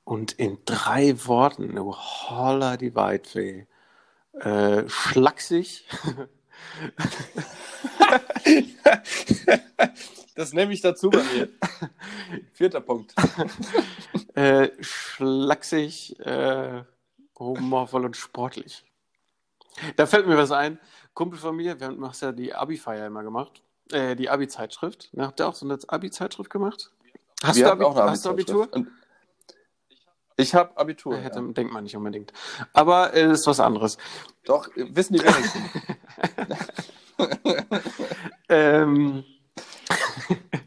Und 0.06 0.32
in 0.34 0.60
drei 0.66 1.16
Worten, 1.26 1.78
oh, 1.78 1.94
holla 1.94 2.78
die 2.78 2.96
Weitweh, 2.96 3.66
äh, 4.40 4.88
schlaksig. 4.88 5.86
das 10.36 10.54
nehme 10.54 10.74
ich 10.74 10.82
dazu 10.82 11.10
bei 11.10 11.24
mir. 11.24 11.50
Vierter 12.54 12.82
Punkt. 12.82 13.14
äh, 14.36 14.70
schlaksig, 14.82 16.20
äh, 16.20 16.84
humorvoll 17.40 18.06
und 18.06 18.18
sportlich. 18.18 18.84
Da 19.96 20.06
fällt 20.06 20.28
mir 20.28 20.38
was 20.38 20.52
ein. 20.52 20.80
Kumpel 21.14 21.40
von 21.40 21.56
mir, 21.56 21.80
wir 21.80 21.88
haben 21.88 22.12
ja 22.22 22.32
die 22.32 22.54
Abi-Feier 22.54 23.08
immer 23.08 23.24
gemacht. 23.24 23.62
Äh, 23.92 24.16
die 24.16 24.30
Abi-Zeitschrift. 24.30 25.12
Habt 25.18 25.40
ihr 25.40 25.48
auch 25.48 25.56
so 25.56 25.66
eine 25.66 25.80
Abi-Zeitschrift 25.88 26.50
gemacht? 26.50 26.92
Hast, 27.44 27.58
wir 27.58 27.66
du, 27.66 27.72
Abi 27.72 27.84
auch 27.84 27.96
eine 27.96 28.12
hast 28.12 28.26
du 28.26 28.30
Abitur? 28.30 28.70
Ich 30.38 30.54
habe 30.54 30.78
Abitur. 30.78 31.18
Hätte, 31.18 31.40
ja. 31.40 31.48
Denkt 31.54 31.72
man 31.72 31.84
nicht 31.84 31.96
unbedingt. 31.96 32.34
Aber 32.74 33.14
es 33.14 33.22
äh, 33.22 33.32
ist 33.32 33.48
was 33.48 33.60
anderes. 33.60 33.98
Doch, 34.44 34.68
wissen 34.76 35.14
die 35.14 35.24
wenigsten. 35.24 35.70
ähm. 38.50 39.24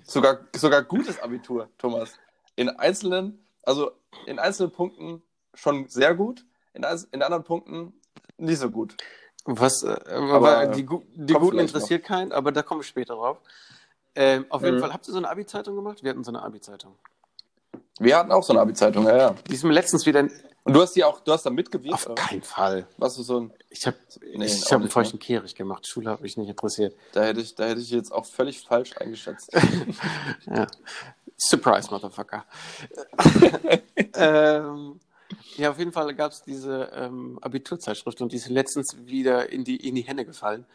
Sogar, 0.05 0.41
sogar 0.55 0.83
gutes 0.83 1.21
Abitur, 1.21 1.69
Thomas. 1.79 2.13
In 2.57 2.69
einzelnen, 2.69 3.45
also 3.63 3.93
in 4.27 4.39
einzelnen 4.39 4.73
Punkten 4.73 5.23
schon 5.55 5.89
sehr 5.89 6.15
gut, 6.15 6.45
in, 6.75 6.85
in 7.13 7.23
anderen 7.23 7.45
Punkten 7.45 7.93
nicht 8.37 8.59
so 8.59 8.71
gut. 8.71 8.97
Was, 9.45 9.83
äh, 9.83 9.97
aber 10.11 10.67
die, 10.67 10.87
die 11.15 11.33
Guten 11.33 11.59
interessiert 11.59 12.03
noch. 12.03 12.09
keinen, 12.09 12.33
aber 12.33 12.53
da 12.53 12.63
komme 12.63 12.83
ich 12.83 12.87
später 12.87 13.15
drauf. 13.15 13.39
Ähm, 14.15 14.47
auf 14.49 14.63
jeden 14.63 14.77
mhm. 14.77 14.81
Fall, 14.81 14.93
habt 14.93 15.07
ihr 15.09 15.13
so 15.13 15.19
eine 15.19 15.31
Abi-Zeitung 15.31 15.77
gemacht? 15.77 16.03
Wir 16.03 16.11
hatten 16.11 16.25
so 16.25 16.31
eine 16.31 16.43
Abi-Zeitung. 16.43 16.97
Wir 17.99 18.17
hatten 18.17 18.31
auch 18.33 18.43
so 18.43 18.53
eine 18.53 18.61
Abi-Zeitung, 18.61 19.07
ja, 19.07 19.17
ja. 19.17 19.35
Die 19.49 19.55
ist 19.55 19.65
mir 19.65 19.73
letztens 19.73 20.07
wieder. 20.07 20.29
Und 20.69 20.75
du 20.75 20.83
hast 20.83 20.95
die 20.95 21.03
auch, 21.03 21.21
du 21.21 21.33
hast 21.33 21.47
da 21.47 21.51
mitgewirkt? 21.51 22.07
Auf 22.07 22.15
keinen 22.15 22.43
Fall. 22.43 22.87
Was 22.99 23.17
du 23.17 23.23
so 23.23 23.41
ein. 23.41 23.53
Ich 23.71 23.87
habe 23.87 23.97
nee, 24.35 24.45
ich 24.45 24.71
hab 24.71 24.81
einen 24.81 24.91
feuchten 24.91 25.19
ne? 25.19 25.25
Kehrig 25.25 25.55
gemacht. 25.55 25.87
Schule 25.87 26.11
hat 26.11 26.21
mich 26.21 26.37
nicht 26.37 26.51
interessiert. 26.51 26.95
Da 27.13 27.25
hätte 27.25 27.41
ich, 27.41 27.55
da 27.55 27.65
hätte 27.65 27.81
ich 27.81 27.91
jetzt 27.91 28.13
auch 28.13 28.27
völlig 28.27 28.61
falsch 28.61 28.95
eingeschätzt. 28.99 29.51
ja. 30.47 30.67
Surprise, 31.39 31.91
Motherfucker. 31.91 32.45
ähm, 34.15 35.01
ja, 35.57 35.71
auf 35.71 35.79
jeden 35.79 35.93
Fall 35.93 36.15
gab 36.15 36.33
es 36.33 36.43
diese 36.43 36.91
ähm, 36.95 37.39
Abiturzeitschrift 37.41 38.21
und 38.21 38.33
die 38.33 38.37
ist 38.37 38.51
letztens 38.51 38.95
wieder 39.07 39.51
in 39.51 39.65
die, 39.65 39.77
in 39.77 39.95
die 39.95 40.03
Hände 40.03 40.27
gefallen. 40.27 40.67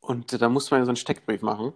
Und 0.00 0.32
äh, 0.32 0.38
da 0.38 0.48
musste 0.48 0.74
man 0.74 0.80
ja 0.80 0.84
so 0.86 0.90
einen 0.90 0.96
Steckbrief 0.96 1.42
machen 1.42 1.74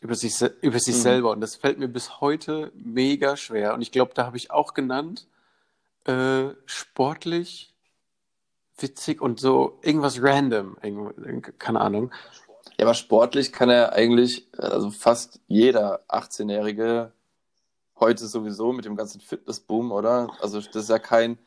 über 0.00 0.14
sich, 0.14 0.40
über 0.60 0.78
sich 0.78 0.94
mhm. 0.94 1.00
selber. 1.00 1.30
Und 1.32 1.40
das 1.40 1.56
fällt 1.56 1.80
mir 1.80 1.88
bis 1.88 2.20
heute 2.20 2.70
mega 2.76 3.36
schwer. 3.36 3.74
Und 3.74 3.82
ich 3.82 3.90
glaube, 3.90 4.12
da 4.14 4.24
habe 4.24 4.36
ich 4.36 4.52
auch 4.52 4.72
genannt, 4.72 5.26
äh, 6.04 6.54
sportlich, 6.66 7.74
witzig 8.78 9.20
und 9.20 9.40
so 9.40 9.78
irgendwas 9.82 10.22
random. 10.22 10.76
Keine 11.58 11.80
Ahnung. 11.80 12.10
Ja, 12.78 12.86
aber 12.86 12.94
sportlich 12.94 13.52
kann 13.52 13.68
er 13.68 13.92
eigentlich, 13.92 14.48
also 14.56 14.90
fast 14.90 15.40
jeder 15.46 16.02
18-Jährige 16.08 17.12
heute 17.98 18.26
sowieso 18.26 18.72
mit 18.72 18.86
dem 18.86 18.96
ganzen 18.96 19.20
Fitnessboom, 19.20 19.92
oder? 19.92 20.28
Also 20.40 20.60
das 20.60 20.84
ist 20.84 20.88
ja 20.88 20.98
kein, 20.98 21.38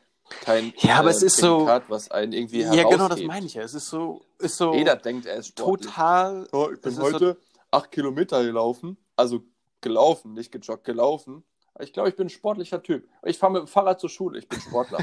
kein 0.42 0.72
ja, 0.78 0.96
aber 0.96 1.08
äh, 1.08 1.12
es 1.12 1.22
ist 1.22 1.36
so, 1.36 1.66
was 1.88 2.10
einen 2.10 2.32
irgendwie 2.32 2.60
Ja, 2.60 2.88
genau, 2.88 3.08
das 3.08 3.20
meine 3.22 3.46
ich 3.46 3.54
ja. 3.54 3.62
Es 3.62 3.74
ist 3.74 3.88
so, 3.88 4.22
ist 4.38 4.56
so 4.56 4.74
Jeder 4.74 4.96
denkt, 4.96 5.26
er 5.26 5.36
ist 5.36 5.48
sportlich. 5.48 5.90
Total. 5.90 6.48
Oh, 6.52 6.70
ich 6.72 6.80
bin 6.80 6.96
heute 7.00 7.36
so, 7.40 7.58
acht 7.72 7.90
Kilometer 7.90 8.44
gelaufen, 8.44 8.96
also 9.16 9.42
gelaufen, 9.80 10.32
nicht 10.34 10.52
gejoggt, 10.52 10.84
gelaufen. 10.84 11.44
Ich 11.80 11.92
glaube, 11.92 12.08
ich 12.08 12.16
bin 12.16 12.26
ein 12.26 12.30
sportlicher 12.30 12.82
Typ. 12.82 13.08
Ich 13.24 13.38
fahre 13.38 13.52
mit 13.52 13.62
dem 13.62 13.66
Fahrrad 13.66 14.00
zur 14.00 14.10
Schule, 14.10 14.38
ich 14.38 14.48
bin 14.48 14.60
Sportler. 14.60 14.98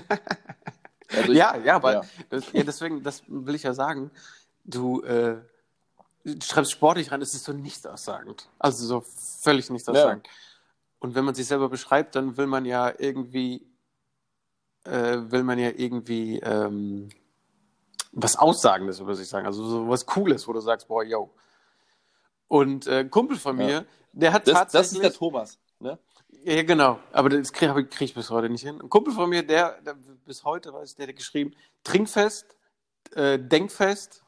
also 1.09 1.31
ich, 1.31 1.37
ja, 1.37 1.57
ja, 1.57 1.83
weil 1.83 1.95
ja. 1.95 2.01
Das, 2.29 2.51
ja, 2.53 2.63
deswegen, 2.63 3.03
das 3.03 3.23
will 3.27 3.55
ich 3.55 3.63
ja 3.63 3.73
sagen. 3.73 4.11
Du, 4.63 5.01
äh, 5.01 5.37
du 6.23 6.41
schreibst 6.41 6.71
sportlich 6.71 7.11
rein, 7.11 7.21
es 7.21 7.33
ist 7.33 7.43
so 7.43 7.51
nichtaussagend. 7.51 8.47
Also 8.57 8.85
so 8.85 9.03
völlig 9.41 9.69
nichtaussagend. 9.69 10.27
Ja. 10.27 10.33
Und 10.99 11.15
wenn 11.15 11.25
man 11.25 11.35
sich 11.35 11.47
selber 11.47 11.67
beschreibt, 11.67 12.15
dann 12.15 12.37
will 12.37 12.47
man 12.47 12.63
ja 12.63 12.93
irgendwie, 12.97 13.67
äh, 14.85 15.17
will 15.17 15.43
man 15.43 15.59
ja 15.59 15.71
irgendwie 15.75 16.39
ähm, 16.39 17.09
was 18.11 18.37
Aussagendes 18.37 18.99
über 18.99 19.15
sich 19.15 19.27
sagen. 19.27 19.45
Also 19.45 19.65
so 19.65 19.89
was 19.89 20.05
Cooles, 20.05 20.47
wo 20.47 20.53
du 20.53 20.59
sagst, 20.59 20.87
boah, 20.87 21.03
yo. 21.03 21.33
Und 22.47 22.87
äh, 22.87 22.99
ein 22.99 23.09
Kumpel 23.09 23.37
von 23.37 23.55
mir, 23.55 23.69
ja. 23.69 23.85
der 24.13 24.33
hat 24.33 24.47
das, 24.47 24.53
tatsächlich. 24.53 25.01
Das 25.01 25.11
ist 25.11 25.13
der 25.13 25.13
Thomas, 25.13 25.59
ne? 25.79 25.97
Ja, 26.43 26.63
genau. 26.63 26.99
Aber 27.11 27.29
das 27.29 27.53
kriege 27.53 27.85
krieg 27.85 28.09
ich 28.09 28.13
bis 28.15 28.29
heute 28.29 28.49
nicht 28.49 28.63
hin. 28.63 28.79
Ein 28.81 28.89
Kumpel 28.89 29.13
von 29.13 29.29
mir, 29.29 29.45
der, 29.45 29.79
der 29.81 29.95
bis 30.25 30.43
heute 30.43 30.73
weiß, 30.73 30.95
der 30.95 31.07
hat 31.07 31.15
geschrieben, 31.15 31.53
trinkfest, 31.83 32.55
äh, 33.15 33.37
denkfest 33.37 34.23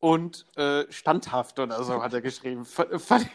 und 0.00 0.46
äh, 0.56 0.84
standhaft 0.90 1.58
oder 1.58 1.82
so 1.82 2.02
hat 2.02 2.12
er 2.14 2.20
geschrieben. 2.20 2.64
Fand, 2.64 3.00
fand, 3.00 3.28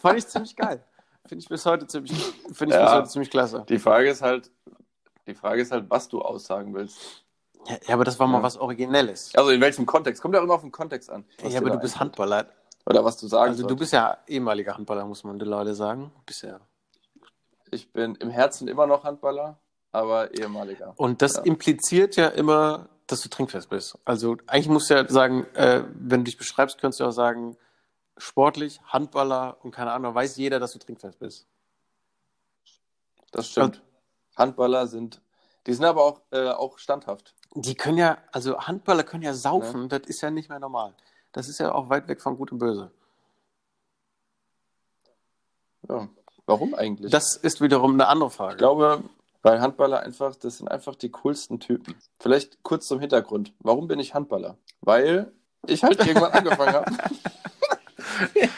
fand 0.00 0.18
ich 0.18 0.26
ziemlich 0.26 0.56
geil. 0.56 0.82
Finde 1.26 1.42
ich 1.42 1.48
bis 1.48 1.66
heute 1.66 1.86
ziemlich, 1.86 2.12
finde 2.52 2.74
ich 2.74 2.80
ja, 2.80 2.86
bis 2.86 2.94
heute 2.94 3.08
ziemlich 3.08 3.30
klasse. 3.30 3.64
Die 3.68 3.78
Frage 3.78 4.08
ist 4.08 4.22
halt, 4.22 4.50
die 5.26 5.34
Frage 5.34 5.60
ist 5.60 5.70
halt, 5.72 5.90
was 5.90 6.08
du 6.08 6.22
aussagen 6.22 6.72
willst. 6.72 7.24
Ja, 7.66 7.76
ja 7.86 7.94
aber 7.94 8.04
das 8.04 8.18
war 8.18 8.26
mal 8.26 8.42
was 8.42 8.56
Originelles. 8.56 9.32
Also 9.34 9.50
in 9.50 9.60
welchem 9.60 9.84
Kontext? 9.84 10.22
Kommt 10.22 10.34
ja 10.34 10.42
immer 10.42 10.54
auf 10.54 10.62
den 10.62 10.72
Kontext 10.72 11.10
an. 11.10 11.26
Ja, 11.46 11.60
aber 11.60 11.70
du 11.70 11.78
bist 11.78 12.00
Handballer. 12.00 12.46
Oder 12.86 13.04
was 13.04 13.18
du 13.18 13.26
sagen 13.26 13.50
Also 13.50 13.66
du 13.66 13.76
bist 13.76 13.92
ja 13.92 14.16
ehemaliger 14.26 14.74
Handballer, 14.74 15.04
muss 15.04 15.22
man 15.22 15.38
den 15.38 15.48
Leute 15.48 15.74
sagen. 15.74 16.10
Bisher. 16.24 16.60
Ich 17.70 17.92
bin 17.92 18.14
im 18.16 18.30
Herzen 18.30 18.68
immer 18.68 18.86
noch 18.86 19.04
Handballer, 19.04 19.58
aber 19.92 20.34
ehemaliger. 20.34 20.94
Und 20.96 21.22
das 21.22 21.36
ja. 21.36 21.42
impliziert 21.42 22.16
ja 22.16 22.28
immer, 22.28 22.88
dass 23.06 23.22
du 23.22 23.28
trinkfest 23.28 23.68
bist. 23.68 23.98
Also 24.04 24.36
eigentlich 24.46 24.68
musst 24.68 24.90
du 24.90 24.94
ja 24.94 25.08
sagen, 25.08 25.46
äh, 25.54 25.84
wenn 25.94 26.20
du 26.20 26.24
dich 26.24 26.36
beschreibst, 26.36 26.78
könntest 26.80 27.00
du 27.00 27.04
auch 27.04 27.12
sagen, 27.12 27.56
sportlich, 28.16 28.80
Handballer 28.84 29.56
und 29.62 29.70
keine 29.70 29.92
Ahnung, 29.92 30.14
weiß 30.14 30.36
jeder, 30.36 30.60
dass 30.60 30.72
du 30.72 30.78
trinkfest 30.78 31.18
bist. 31.18 31.46
Das 33.30 33.48
stimmt. 33.48 33.76
Und, 33.76 33.82
Handballer 34.36 34.86
sind, 34.86 35.20
die 35.66 35.74
sind 35.74 35.84
aber 35.84 36.04
auch, 36.04 36.20
äh, 36.30 36.50
auch 36.50 36.78
standhaft. 36.78 37.34
Die 37.54 37.74
können 37.74 37.98
ja, 37.98 38.18
also 38.30 38.58
Handballer 38.58 39.02
können 39.02 39.22
ja 39.22 39.34
saufen, 39.34 39.82
ja. 39.82 39.98
das 39.98 40.08
ist 40.08 40.20
ja 40.20 40.30
nicht 40.30 40.48
mehr 40.48 40.60
normal. 40.60 40.94
Das 41.32 41.48
ist 41.48 41.58
ja 41.58 41.72
auch 41.72 41.88
weit 41.88 42.08
weg 42.08 42.20
von 42.20 42.36
Gut 42.36 42.52
und 42.52 42.58
Böse. 42.58 42.90
Ja, 45.88 46.08
warum 46.48 46.74
eigentlich? 46.74 47.12
Das 47.12 47.36
ist 47.36 47.60
wiederum 47.60 47.92
eine 47.92 48.08
andere 48.08 48.30
Frage. 48.30 48.54
Ich 48.54 48.58
glaube, 48.58 49.04
weil 49.42 49.60
Handballer 49.60 50.00
einfach, 50.00 50.34
das 50.34 50.58
sind 50.58 50.68
einfach 50.68 50.96
die 50.96 51.10
coolsten 51.10 51.60
Typen. 51.60 51.94
Vielleicht 52.18 52.62
kurz 52.62 52.88
zum 52.88 53.00
Hintergrund. 53.00 53.52
Warum 53.60 53.86
bin 53.86 54.00
ich 54.00 54.14
Handballer? 54.14 54.56
Weil 54.80 55.32
ich 55.66 55.84
halt 55.84 56.04
irgendwann 56.04 56.32
angefangen 56.32 56.72
habe. 56.72 56.92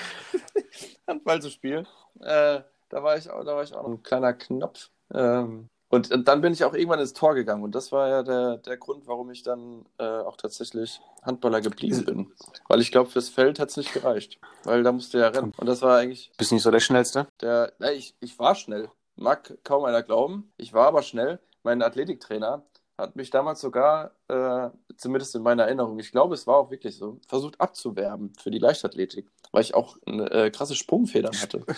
Handball 1.07 1.43
zu 1.43 1.51
spielen. 1.51 1.87
Äh, 2.21 2.61
da, 2.89 3.03
war 3.03 3.17
ich 3.17 3.29
auch, 3.31 3.45
da 3.45 3.57
war 3.57 3.63
ich 3.63 3.75
auch 3.75 3.83
noch 3.83 3.91
ein 3.91 4.03
kleiner 4.03 4.33
Knopf. 4.33 4.91
Ähm, 5.13 5.69
und, 5.91 6.11
und, 6.11 6.29
dann 6.29 6.41
bin 6.41 6.53
ich 6.53 6.65
auch 6.65 6.73
irgendwann 6.73 7.01
ins 7.01 7.13
Tor 7.13 7.35
gegangen. 7.35 7.63
Und 7.63 7.75
das 7.75 7.93
war 7.93 8.09
ja 8.09 8.23
der, 8.23 8.57
der 8.59 8.77
Grund, 8.77 9.07
warum 9.07 9.31
ich 9.31 9.43
dann 9.43 9.85
äh, 9.99 10.05
auch 10.05 10.37
tatsächlich 10.37 11.01
Handballer 11.23 11.61
geblieben 11.61 12.05
bin. 12.05 12.33
Weil 12.69 12.81
ich 12.81 12.93
glaube, 12.93 13.11
fürs 13.11 13.29
Feld 13.29 13.59
hat 13.59 13.71
es 13.71 13.77
nicht 13.77 13.93
gereicht. 13.93 14.39
Weil 14.65 14.83
da 14.83 14.93
musste 14.93 15.19
ja 15.19 15.29
rennen. 15.29 15.53
Und 15.57 15.67
das 15.67 15.83
war 15.83 15.99
eigentlich. 15.99 16.31
Bist 16.39 16.53
nicht 16.53 16.63
so 16.63 16.71
der 16.71 16.81
Schnellste? 16.81 17.27
Der, 17.41 17.73
na, 17.79 17.93
ich, 17.93 18.15
ich 18.21 18.39
war 18.39 18.55
schnell. 18.55 18.89
Mag 19.17 19.59
kaum 19.65 19.85
einer 19.85 20.03
glauben. 20.03 20.53
Ich 20.57 20.73
war 20.73 20.87
aber 20.87 21.03
schnell. 21.03 21.41
Mein 21.63 21.83
Athletiktrainer 21.83 22.65
hat 23.01 23.17
mich 23.17 23.31
damals 23.31 23.61
sogar, 23.61 24.13
äh, 24.29 24.71
zumindest 24.97 25.35
in 25.35 25.43
meiner 25.43 25.65
Erinnerung, 25.65 25.99
ich 25.99 26.13
glaube, 26.13 26.35
es 26.35 26.47
war 26.47 26.57
auch 26.57 26.71
wirklich 26.71 26.97
so, 26.97 27.19
versucht 27.27 27.61
abzuwerben 27.61 28.33
für 28.39 28.51
die 28.51 28.59
Leichtathletik, 28.59 29.29
weil 29.53 29.63
ich 29.63 29.75
auch 29.75 29.97
eine 30.07 30.31
äh, 30.31 30.51
krasse 30.51 30.77
Sprungfedern 30.77 31.35
hatte. 31.41 31.65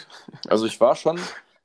Also 0.48 0.66
ich 0.66 0.80
war 0.80 0.96
schon 0.96 1.18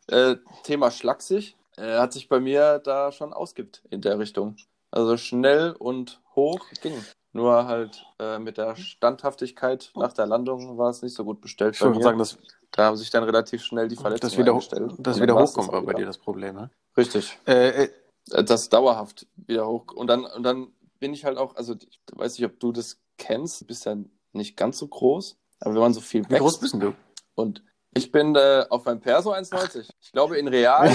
äh, 0.07 0.35
Thema 0.63 0.91
schlaksig, 0.91 1.56
äh, 1.77 1.97
hat 1.97 2.13
sich 2.13 2.27
bei 2.27 2.39
mir 2.39 2.79
da 2.79 3.11
schon 3.11 3.33
ausgibt 3.33 3.83
in 3.89 4.01
der 4.01 4.19
Richtung. 4.19 4.55
Also 4.91 5.17
schnell 5.17 5.71
und 5.71 6.21
hoch 6.35 6.61
ging. 6.81 6.95
Nur 7.33 7.65
halt 7.65 8.05
äh, 8.19 8.39
mit 8.39 8.57
der 8.57 8.75
Standhaftigkeit 8.75 9.91
nach 9.95 10.13
der 10.13 10.25
Landung 10.25 10.77
war 10.77 10.89
es 10.89 11.01
nicht 11.01 11.13
so 11.13 11.23
gut 11.23 11.41
bestellt. 11.41 11.75
Ich 11.75 11.81
würde 11.81 12.01
sagen, 12.01 12.17
dass 12.17 12.37
da 12.71 12.85
haben 12.85 12.97
sich 12.97 13.09
dann 13.09 13.23
relativ 13.23 13.63
schnell 13.63 13.87
die 13.87 13.95
Verletzungen 13.95 14.31
das 14.31 14.37
wieder, 14.37 14.51
eingestellt. 14.51 14.93
Das 14.97 15.21
wieder 15.21 15.35
hochkommt 15.35 15.71
war 15.71 15.81
bei 15.81 15.93
dir 15.93 16.05
das 16.05 16.17
Problem, 16.17 16.55
ne? 16.55 16.69
Richtig. 16.95 17.37
Äh, 17.45 17.83
äh 17.83 17.89
das 18.29 18.67
dauerhaft 18.69 19.25
wieder 19.35 19.67
hoch. 19.67 19.85
Und 19.93 20.07
dann, 20.07 20.25
und 20.25 20.43
dann 20.43 20.73
bin 20.99 21.13
ich 21.13 21.23
halt 21.23 21.37
auch, 21.37 21.55
also 21.55 21.75
ich 21.75 21.99
weiß 22.11 22.37
nicht, 22.37 22.45
ob 22.45 22.59
du 22.59 22.71
das 22.71 22.99
kennst, 23.17 23.61
du 23.61 23.65
bist 23.65 23.85
ja 23.85 23.95
nicht 24.33 24.57
ganz 24.57 24.77
so 24.77 24.87
groß, 24.87 25.37
aber 25.59 25.73
wenn 25.75 25.81
man 25.81 25.93
so 25.93 26.01
viel 26.01 26.21
wächst. 26.21 26.31
Wie 26.31 26.39
groß 26.39 26.59
bist 26.59 26.73
du? 26.73 26.93
Und 27.35 27.63
Ich 27.93 28.11
bin 28.11 28.35
äh, 28.35 28.65
auf 28.69 28.85
meinem 28.85 28.99
Perso 28.99 29.33
1,90. 29.33 29.89
Ich 29.99 30.11
glaube 30.11 30.37
in 30.37 30.47
real, 30.47 30.91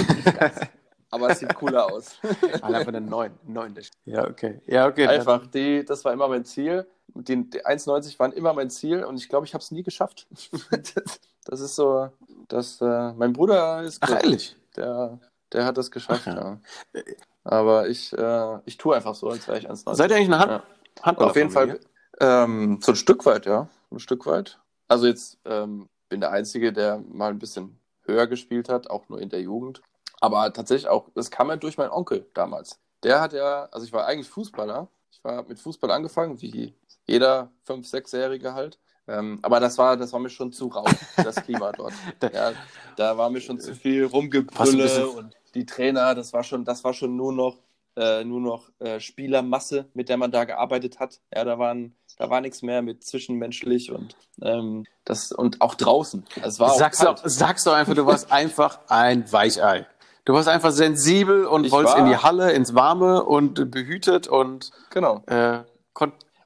aber 1.09 1.29
es 1.29 1.39
sieht 1.39 1.53
cooler 1.55 1.91
aus. 1.91 2.17
einfach 2.61 2.87
eine 2.87 3.01
9. 3.01 3.31
9. 3.45 3.75
Ja, 4.05 4.27
okay. 4.27 4.61
Ja, 4.65 4.87
okay. 4.87 5.07
Einfach, 5.07 5.47
die, 5.47 5.83
das 5.83 6.05
war 6.05 6.13
immer 6.13 6.27
mein 6.27 6.45
Ziel. 6.45 6.87
Die, 7.15 7.49
die 7.49 7.65
1,90 7.65 8.17
waren 8.19 8.31
immer 8.31 8.53
mein 8.53 8.69
Ziel 8.69 9.03
und 9.03 9.17
ich 9.17 9.29
glaube, 9.29 9.45
ich 9.45 9.53
habe 9.53 9.61
es 9.61 9.71
nie 9.71 9.83
geschafft. 9.83 10.27
das 11.45 11.59
ist 11.59 11.75
so, 11.75 12.09
dass 12.47 12.81
äh, 12.81 13.13
mein 13.13 13.33
Bruder 13.33 13.83
ist 13.83 13.99
Ach, 14.01 14.11
ehrlich? 14.11 14.55
Der, 14.75 15.19
der 15.51 15.65
hat 15.65 15.77
das 15.77 15.91
geschafft, 15.91 16.27
Ach, 16.27 16.35
ja. 16.35 16.59
ja. 16.93 17.03
Aber 17.43 17.89
ich, 17.89 18.13
äh, 18.17 18.59
ich 18.65 18.77
tue 18.77 18.95
einfach 18.95 19.15
so, 19.15 19.29
als 19.29 19.47
wäre 19.47 19.59
ich 19.59 19.69
1,90. 19.69 19.95
Seid 19.95 20.11
ihr 20.11 20.15
eigentlich 20.17 20.29
eine 20.29 20.39
Hand 20.39 20.51
ja. 20.51 20.63
Handballer? 21.03 21.29
Auf 21.31 21.35
jeden 21.35 21.51
Fall 21.51 21.79
ähm, 22.19 22.79
so 22.81 22.93
ein 22.93 22.95
Stück 22.95 23.25
weit, 23.25 23.45
ja. 23.45 23.67
Ein 23.91 23.99
Stück 23.99 24.25
weit. 24.25 24.59
Also 24.87 25.07
jetzt 25.07 25.37
ähm, 25.45 25.89
bin 26.13 26.21
der 26.21 26.31
Einzige, 26.31 26.71
der 26.71 27.01
mal 27.11 27.31
ein 27.31 27.39
bisschen 27.39 27.79
höher 28.05 28.27
gespielt 28.27 28.69
hat, 28.69 28.87
auch 28.87 29.09
nur 29.09 29.19
in 29.19 29.29
der 29.29 29.41
Jugend. 29.41 29.81
Aber 30.21 30.53
tatsächlich 30.53 30.87
auch, 30.87 31.09
das 31.15 31.31
kam 31.31 31.49
ja 31.49 31.55
durch 31.55 31.75
meinen 31.75 31.89
Onkel 31.89 32.29
damals. 32.35 32.79
Der 33.01 33.19
hat 33.19 33.33
ja, 33.33 33.67
also 33.71 33.83
ich 33.83 33.91
war 33.91 34.05
eigentlich 34.05 34.29
Fußballer. 34.29 34.89
Ich 35.09 35.23
war 35.23 35.41
mit 35.41 35.59
Fußball 35.59 35.89
angefangen, 35.89 36.39
wie 36.39 36.75
jeder 37.07 37.51
5-, 37.67 37.89
6-Jährige 37.91 38.53
halt. 38.53 38.77
Ähm, 39.07 39.39
aber 39.41 39.59
das 39.59 39.79
war, 39.79 39.97
das 39.97 40.13
war 40.13 40.19
mir 40.19 40.29
schon 40.29 40.51
zu 40.51 40.67
rau, 40.67 40.85
das 41.17 41.37
Klima 41.37 41.71
dort. 41.77 41.93
ja, 42.31 42.51
da 42.95 43.17
war 43.17 43.31
mir 43.31 43.41
schon 43.41 43.59
zu 43.59 43.73
viel 43.73 44.05
Rumgebrülle 44.05 45.07
und 45.07 45.35
die 45.55 45.65
Trainer, 45.65 46.13
das 46.13 46.31
war 46.31 46.43
schon, 46.43 46.63
das 46.63 46.83
war 46.83 46.93
schon 46.93 47.15
nur 47.15 47.33
noch, 47.33 47.57
äh, 47.95 48.23
nur 48.23 48.39
noch 48.39 48.69
äh, 48.79 48.99
Spielermasse, 48.99 49.89
mit 49.93 50.09
der 50.09 50.17
man 50.17 50.31
da 50.31 50.45
gearbeitet 50.45 50.99
hat. 50.99 51.21
Ja, 51.33 51.43
da 51.43 51.59
waren, 51.59 51.95
da 52.17 52.29
war 52.29 52.41
nichts 52.41 52.61
mehr 52.61 52.81
mit 52.81 53.03
zwischenmenschlich 53.03 53.91
und 53.91 54.15
ähm, 54.41 54.85
das 55.05 55.31
und 55.31 55.61
auch 55.61 55.75
draußen. 55.75 56.25
Es 56.41 56.59
war 56.59 56.75
sagst, 56.75 57.05
auch 57.05 57.19
du, 57.19 57.29
sagst 57.29 57.65
du 57.65 57.71
einfach, 57.71 57.93
du 57.93 58.05
warst 58.05 58.31
einfach 58.31 58.79
ein 58.87 59.31
Weichei. 59.31 59.85
Du 60.25 60.33
warst 60.33 60.47
einfach 60.47 60.71
sensibel 60.71 61.45
und 61.45 61.65
ich 61.65 61.71
wolltest 61.71 61.97
in 61.97 62.05
die 62.05 62.15
Halle, 62.15 62.53
ins 62.53 62.73
Warme 62.73 63.25
und 63.25 63.69
behütet 63.71 64.27
und 64.27 64.71
genau. 64.89 65.21
Äh, 65.25 65.63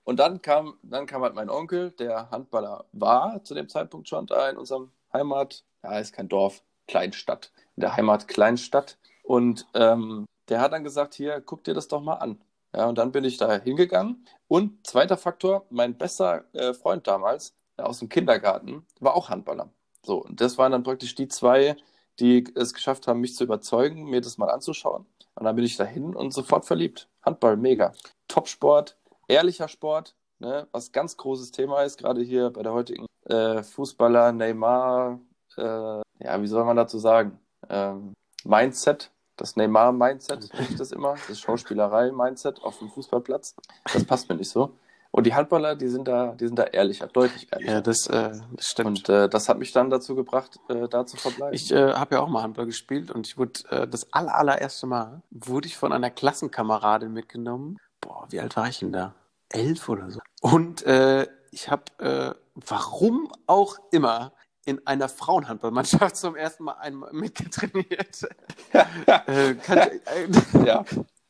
und 0.08 0.20
dann 0.22 0.42
kam, 0.42 0.76
dann 0.84 1.06
kam 1.06 1.22
halt 1.24 1.36
mein 1.36 1.50
Onkel, 1.50 1.92
der 1.92 2.32
Handballer 2.32 2.86
war 2.94 3.44
zu 3.44 3.54
dem 3.54 3.68
Zeitpunkt 3.68 4.08
schon 4.08 4.26
da 4.26 4.50
in 4.50 4.56
unserem 4.56 4.90
Heimat, 5.12 5.66
ja, 5.84 6.00
ist 6.00 6.14
kein 6.14 6.30
Dorf, 6.30 6.64
Kleinstadt, 6.88 7.52
in 7.76 7.82
der 7.82 7.98
Heimat 7.98 8.30
Kleinstadt. 8.30 8.98
Und 9.24 9.68
ähm, 9.74 10.26
der 10.50 10.62
hat 10.62 10.74
dann 10.74 10.84
gesagt, 10.84 11.14
hier, 11.14 11.42
guck 11.42 11.64
dir 11.64 11.74
das 11.74 11.88
doch 11.88 12.02
mal 12.02 12.16
an. 12.16 12.42
Ja, 12.76 12.88
und 12.88 12.98
dann 12.98 13.12
bin 13.12 13.24
ich 13.24 13.38
da 13.38 13.60
hingegangen. 13.60 14.26
Und 14.48 14.86
zweiter 14.86 15.18
Faktor, 15.18 15.66
mein 15.70 15.98
bester 15.98 16.46
äh, 16.54 16.74
Freund 16.74 17.08
damals 17.08 17.56
äh, 17.78 17.84
aus 17.84 18.00
dem 18.00 18.10
Kindergarten 18.10 18.86
war 19.00 19.16
auch 19.16 19.30
Handballer. 19.30 19.70
So, 20.04 20.24
und 20.24 20.42
das 20.42 20.58
waren 20.58 20.72
dann 20.72 20.84
praktisch 20.84 21.16
die 21.16 21.28
zwei, 21.28 21.76
die 22.20 22.46
es 22.56 22.74
geschafft 22.74 23.08
haben, 23.08 23.22
mich 23.22 23.36
zu 23.36 23.44
überzeugen, 23.44 24.10
mir 24.10 24.22
das 24.22 24.38
mal 24.38 24.50
anzuschauen. 24.50 25.06
Und 25.36 25.46
dann 25.46 25.56
bin 25.56 25.66
ich 25.66 25.78
dahin 25.78 26.16
und 26.16 26.34
sofort 26.34 26.66
verliebt. 26.66 27.10
Handball, 27.22 27.58
mega. 27.58 27.94
Topsport, 28.28 28.98
ehrlicher 29.28 29.68
Sport, 29.68 30.16
ne? 30.40 30.68
was 30.72 30.92
ganz 30.92 31.18
großes 31.18 31.52
Thema 31.52 31.84
ist, 31.84 31.98
gerade 31.98 32.22
hier 32.22 32.50
bei 32.50 32.64
der 32.64 32.74
heutigen 32.74 33.06
äh, 33.26 33.62
Fußballer, 33.62 34.32
Neymar, 34.32 35.20
äh, 35.58 35.62
ja, 35.62 36.42
wie 36.42 36.48
soll 36.48 36.66
man 36.66 36.78
dazu 36.78 36.98
sagen? 36.98 37.40
Ähm, 37.70 38.14
Mindset, 38.44 39.12
das 39.38 39.56
Neymar-Mindset, 39.56 40.50
ich 40.60 40.76
das 40.76 40.92
immer, 40.92 41.16
das 41.28 41.40
Schauspielerei-Mindset 41.40 42.64
auf 42.64 42.80
dem 42.80 42.90
Fußballplatz. 42.90 43.56
Das 43.94 44.04
passt 44.04 44.30
mir 44.30 44.36
nicht 44.36 44.50
so. 44.50 44.72
Und 45.12 45.26
die 45.26 45.34
Handballer, 45.34 45.76
die 45.76 45.88
sind 45.88 46.08
da, 46.08 46.34
die 46.34 46.48
sind 46.48 46.60
da 46.60 46.64
ehrlicher, 46.64 47.08
deutlich 47.08 47.48
ehrlicher. 47.52 47.72
Ja, 47.72 47.82
das, 47.82 48.08
äh, 48.08 48.32
das 48.56 48.68
stimmt. 48.68 48.88
Und 48.88 49.10
äh, 49.10 49.30
das 49.30 49.48
hat 49.50 49.58
mich 49.58 49.72
dann 49.72 49.90
dazu 49.90 50.16
gebracht, 50.16 50.60
äh, 50.70 50.88
da 50.88 51.06
zu 51.06 51.18
verbleiben. 51.18 51.54
Ich 51.54 51.72
äh, 51.72 51.94
habe 51.94 52.16
ja 52.16 52.22
auch 52.22 52.28
mal 52.28 52.44
Handball 52.44 52.66
gespielt 52.66 53.10
und 53.12 53.26
ich 53.26 53.38
wurde 53.38 53.62
äh, 53.70 53.88
das 53.88 54.12
aller, 54.14 54.36
allererste 54.36 54.86
Mal 54.86 55.22
wurde 55.32 55.68
ich 55.68 55.78
von 55.78 55.94
einer 55.94 56.10
Klassenkameradin 56.10 57.14
mitgenommen. 57.14 57.80
Boah, 58.02 58.28
wie 58.30 58.40
alt 58.40 58.56
war 58.58 58.68
ich 58.68 58.80
denn 58.80 58.92
da? 58.92 59.16
Elf 59.50 59.88
oder 59.88 60.12
so. 60.12 60.20
Und 60.42 60.86
äh, 60.86 61.26
ich 61.52 61.70
habe, 61.70 61.84
äh, 62.00 62.36
warum 62.54 63.32
auch 63.48 63.78
immer, 63.92 64.34
in 64.68 64.86
einer 64.86 65.08
Frauenhandballmannschaft 65.08 66.18
zum 66.18 66.36
ersten 66.36 66.66
Mal 66.66 66.74
einmal 66.74 67.12
mitgetrainiert. 67.14 68.28
äh, 68.74 69.56
kann, 69.56 69.78
äh, 69.78 70.66
ja, 70.66 70.84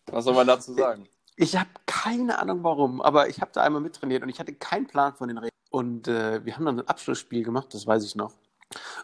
was 0.07 0.25
soll 0.25 0.33
man 0.33 0.47
dazu 0.47 0.73
sagen? 0.73 1.07
Ich 1.35 1.55
habe 1.55 1.69
keine 1.85 2.39
Ahnung 2.39 2.63
warum, 2.63 2.99
aber 2.99 3.29
ich 3.29 3.39
habe 3.41 3.51
da 3.53 3.61
einmal 3.61 3.81
mittrainiert 3.81 4.23
und 4.23 4.29
ich 4.29 4.39
hatte 4.39 4.53
keinen 4.53 4.87
Plan 4.87 5.13
von 5.13 5.27
den 5.27 5.37
Regeln. 5.37 5.51
Und 5.69 6.07
äh, 6.07 6.43
wir 6.43 6.55
haben 6.55 6.65
dann 6.65 6.79
ein 6.79 6.87
Abschlussspiel 6.87 7.43
gemacht, 7.43 7.73
das 7.75 7.85
weiß 7.85 8.03
ich 8.03 8.15
noch. 8.15 8.33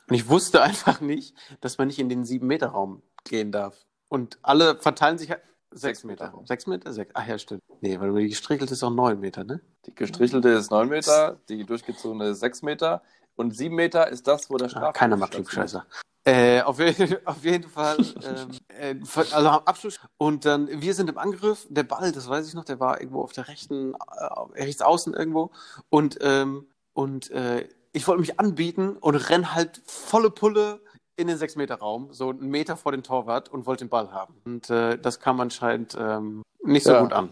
Und 0.09 0.15
ich 0.15 0.27
wusste 0.27 0.63
einfach 0.63 0.99
nicht, 0.99 1.35
dass 1.61 1.77
man 1.77 1.87
nicht 1.87 1.99
in 1.99 2.09
den 2.09 2.23
7-Meter-Raum 2.23 3.03
gehen 3.25 3.51
darf. 3.51 3.85
Und 4.09 4.39
alle 4.41 4.77
verteilen 4.77 5.19
sich 5.19 5.29
halt. 5.29 5.41
Sechs 5.75 6.03
Meter. 6.03 6.31
Meter. 6.31 6.45
Sechs 6.45 6.67
Meter? 6.67 6.93
Sechs. 6.93 7.11
Ach 7.15 7.27
ja, 7.27 7.37
stimmt. 7.37 7.61
Nee, 7.81 7.99
weil 7.99 8.13
die 8.13 8.29
gestrichelte 8.29 8.73
ist 8.73 8.83
auch 8.83 8.91
neun 8.91 9.19
Meter, 9.19 9.43
ne? 9.43 9.59
Die 9.85 9.95
gestrichelte 9.95 10.49
ist 10.49 10.69
neun 10.69 10.89
Meter, 10.89 11.39
die 11.49 11.65
durchgezogene 11.65 12.29
ist 12.29 12.39
sechs 12.39 12.61
Meter. 12.61 13.01
Und 13.35 13.55
sieben 13.55 13.75
Meter 13.75 14.07
ist 14.09 14.27
das, 14.27 14.49
wo 14.49 14.57
der. 14.57 14.75
Ah, 14.75 14.91
keiner 14.91 15.17
macht 15.17 15.33
Klugscheißer. 15.33 15.85
Äh, 16.25 16.61
auf, 16.61 16.79
auf, 17.25 17.43
jeden 17.43 17.69
Fall, 17.69 17.97
ähm, 18.23 18.51
äh, 18.69 18.95
also 19.33 19.49
Abschluss. 19.49 19.99
Und 20.17 20.45
dann, 20.45 20.69
wir 20.69 20.93
sind 20.93 21.09
im 21.09 21.17
Angriff. 21.17 21.67
Der 21.69 21.83
Ball, 21.83 22.11
das 22.11 22.29
weiß 22.29 22.47
ich 22.47 22.53
noch, 22.53 22.63
der 22.63 22.79
war 22.79 23.01
irgendwo 23.01 23.21
auf 23.21 23.33
der 23.33 23.47
rechten, 23.49 23.93
äh, 23.93 24.61
rechts 24.61 24.81
außen 24.81 25.13
irgendwo. 25.13 25.51
Und, 25.89 26.19
ähm, 26.21 26.67
und 26.93 27.29
äh, 27.31 27.67
ich 27.91 28.07
wollte 28.07 28.21
mich 28.21 28.39
anbieten 28.39 28.95
und 28.97 29.15
renn 29.15 29.53
halt 29.53 29.81
volle 29.85 30.31
Pulle 30.31 30.79
in 31.15 31.27
den 31.27 31.37
6-Meter-Raum, 31.37 32.11
so 32.11 32.29
einen 32.29 32.49
Meter 32.49 32.77
vor 32.77 32.91
den 32.91 33.03
Torwart 33.03 33.49
und 33.49 33.65
wollte 33.65 33.85
den 33.85 33.89
Ball 33.89 34.11
haben. 34.11 34.35
Und 34.45 34.69
äh, 34.69 34.97
das 34.97 35.19
kam 35.19 35.39
anscheinend 35.41 35.95
ähm, 35.99 36.41
nicht 36.63 36.85
so 36.85 36.93
ja. 36.93 37.01
gut 37.01 37.13
an. 37.13 37.31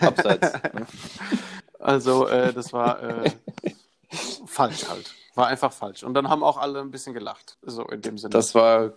Abseits. 0.00 0.52
Ne? 0.72 0.86
also, 1.78 2.26
äh, 2.26 2.52
das 2.52 2.72
war 2.72 3.02
äh, 3.02 3.30
falsch 4.46 4.88
halt. 4.88 5.14
War 5.34 5.46
einfach 5.46 5.72
falsch. 5.72 6.02
Und 6.02 6.14
dann 6.14 6.28
haben 6.28 6.42
auch 6.42 6.56
alle 6.56 6.80
ein 6.80 6.90
bisschen 6.90 7.14
gelacht. 7.14 7.58
So 7.62 7.84
in 7.84 8.02
dem 8.02 8.18
Sinne. 8.18 8.30
Das 8.30 8.54
war. 8.54 8.92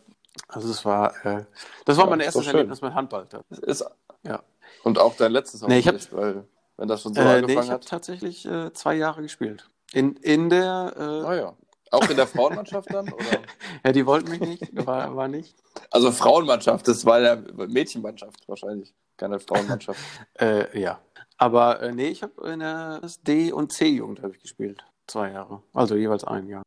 Also 0.47 0.69
es 0.69 0.86
war, 0.86 1.13
äh, 1.26 1.43
das 1.84 1.97
war 1.97 2.06
ja, 2.06 2.10
mein 2.10 2.21
erstes 2.21 2.47
Erlebnis 2.47 2.82
mit 2.82 2.93
Handball. 2.93 3.28
Ist, 3.50 3.86
ja. 4.24 4.41
Und 4.84 4.97
auch 4.97 5.15
dein 5.17 5.34
letztes 5.34 5.62
nee, 5.63 5.80
ich 5.80 5.88
hab, 5.88 5.95
weil 6.13 6.45
wenn 6.78 6.88
das 6.88 7.02
schon 7.02 7.13
so 7.13 7.19
äh, 7.19 7.26
angefangen 7.26 7.47
nee, 7.47 7.65
ich 7.65 7.69
habe 7.69 7.86
tatsächlich 7.86 8.45
äh, 8.45 8.71
zwei 8.74 8.95
Jahre 8.95 9.21
gespielt. 9.21 9.67
In, 9.91 10.15
in 10.15 10.50
der. 10.50 10.93
Äh, 10.97 11.02
ah 11.02 11.36
ja. 11.36 11.54
Auch 11.91 12.10
in 12.10 12.15
der 12.15 12.26
Frauenmannschaft 12.26 12.91
dann? 12.93 13.12
Oder? 13.12 13.26
ja, 13.86 13.91
die 13.91 14.06
wollten 14.06 14.32
mich 14.32 14.39
nicht, 14.39 14.86
war, 14.86 15.13
war 15.15 15.28
nicht. 15.28 15.56
Also 15.91 16.12
Frauenmannschaft, 16.13 16.88
das 16.88 17.06
war 17.06 17.19
ja 17.19 17.36
Mädchenmannschaft 17.36 18.47
wahrscheinlich, 18.47 18.93
keine 19.17 19.41
Frauenmannschaft. 19.41 20.00
äh, 20.39 20.80
ja. 20.80 21.02
Aber 21.38 21.82
äh, 21.82 21.91
nee, 21.91 22.08
ich 22.08 22.24
habe 22.24 22.50
in 22.50 22.60
der 22.60 23.02
D- 23.28 23.52
und 23.52 23.74
C-Jugend 23.74 24.21
gespielt. 24.41 24.86
Zwei 25.12 25.32
Jahre. 25.32 25.62
Also 25.74 25.95
jeweils 25.95 26.24
ein 26.24 26.47
Jahr. 26.47 26.63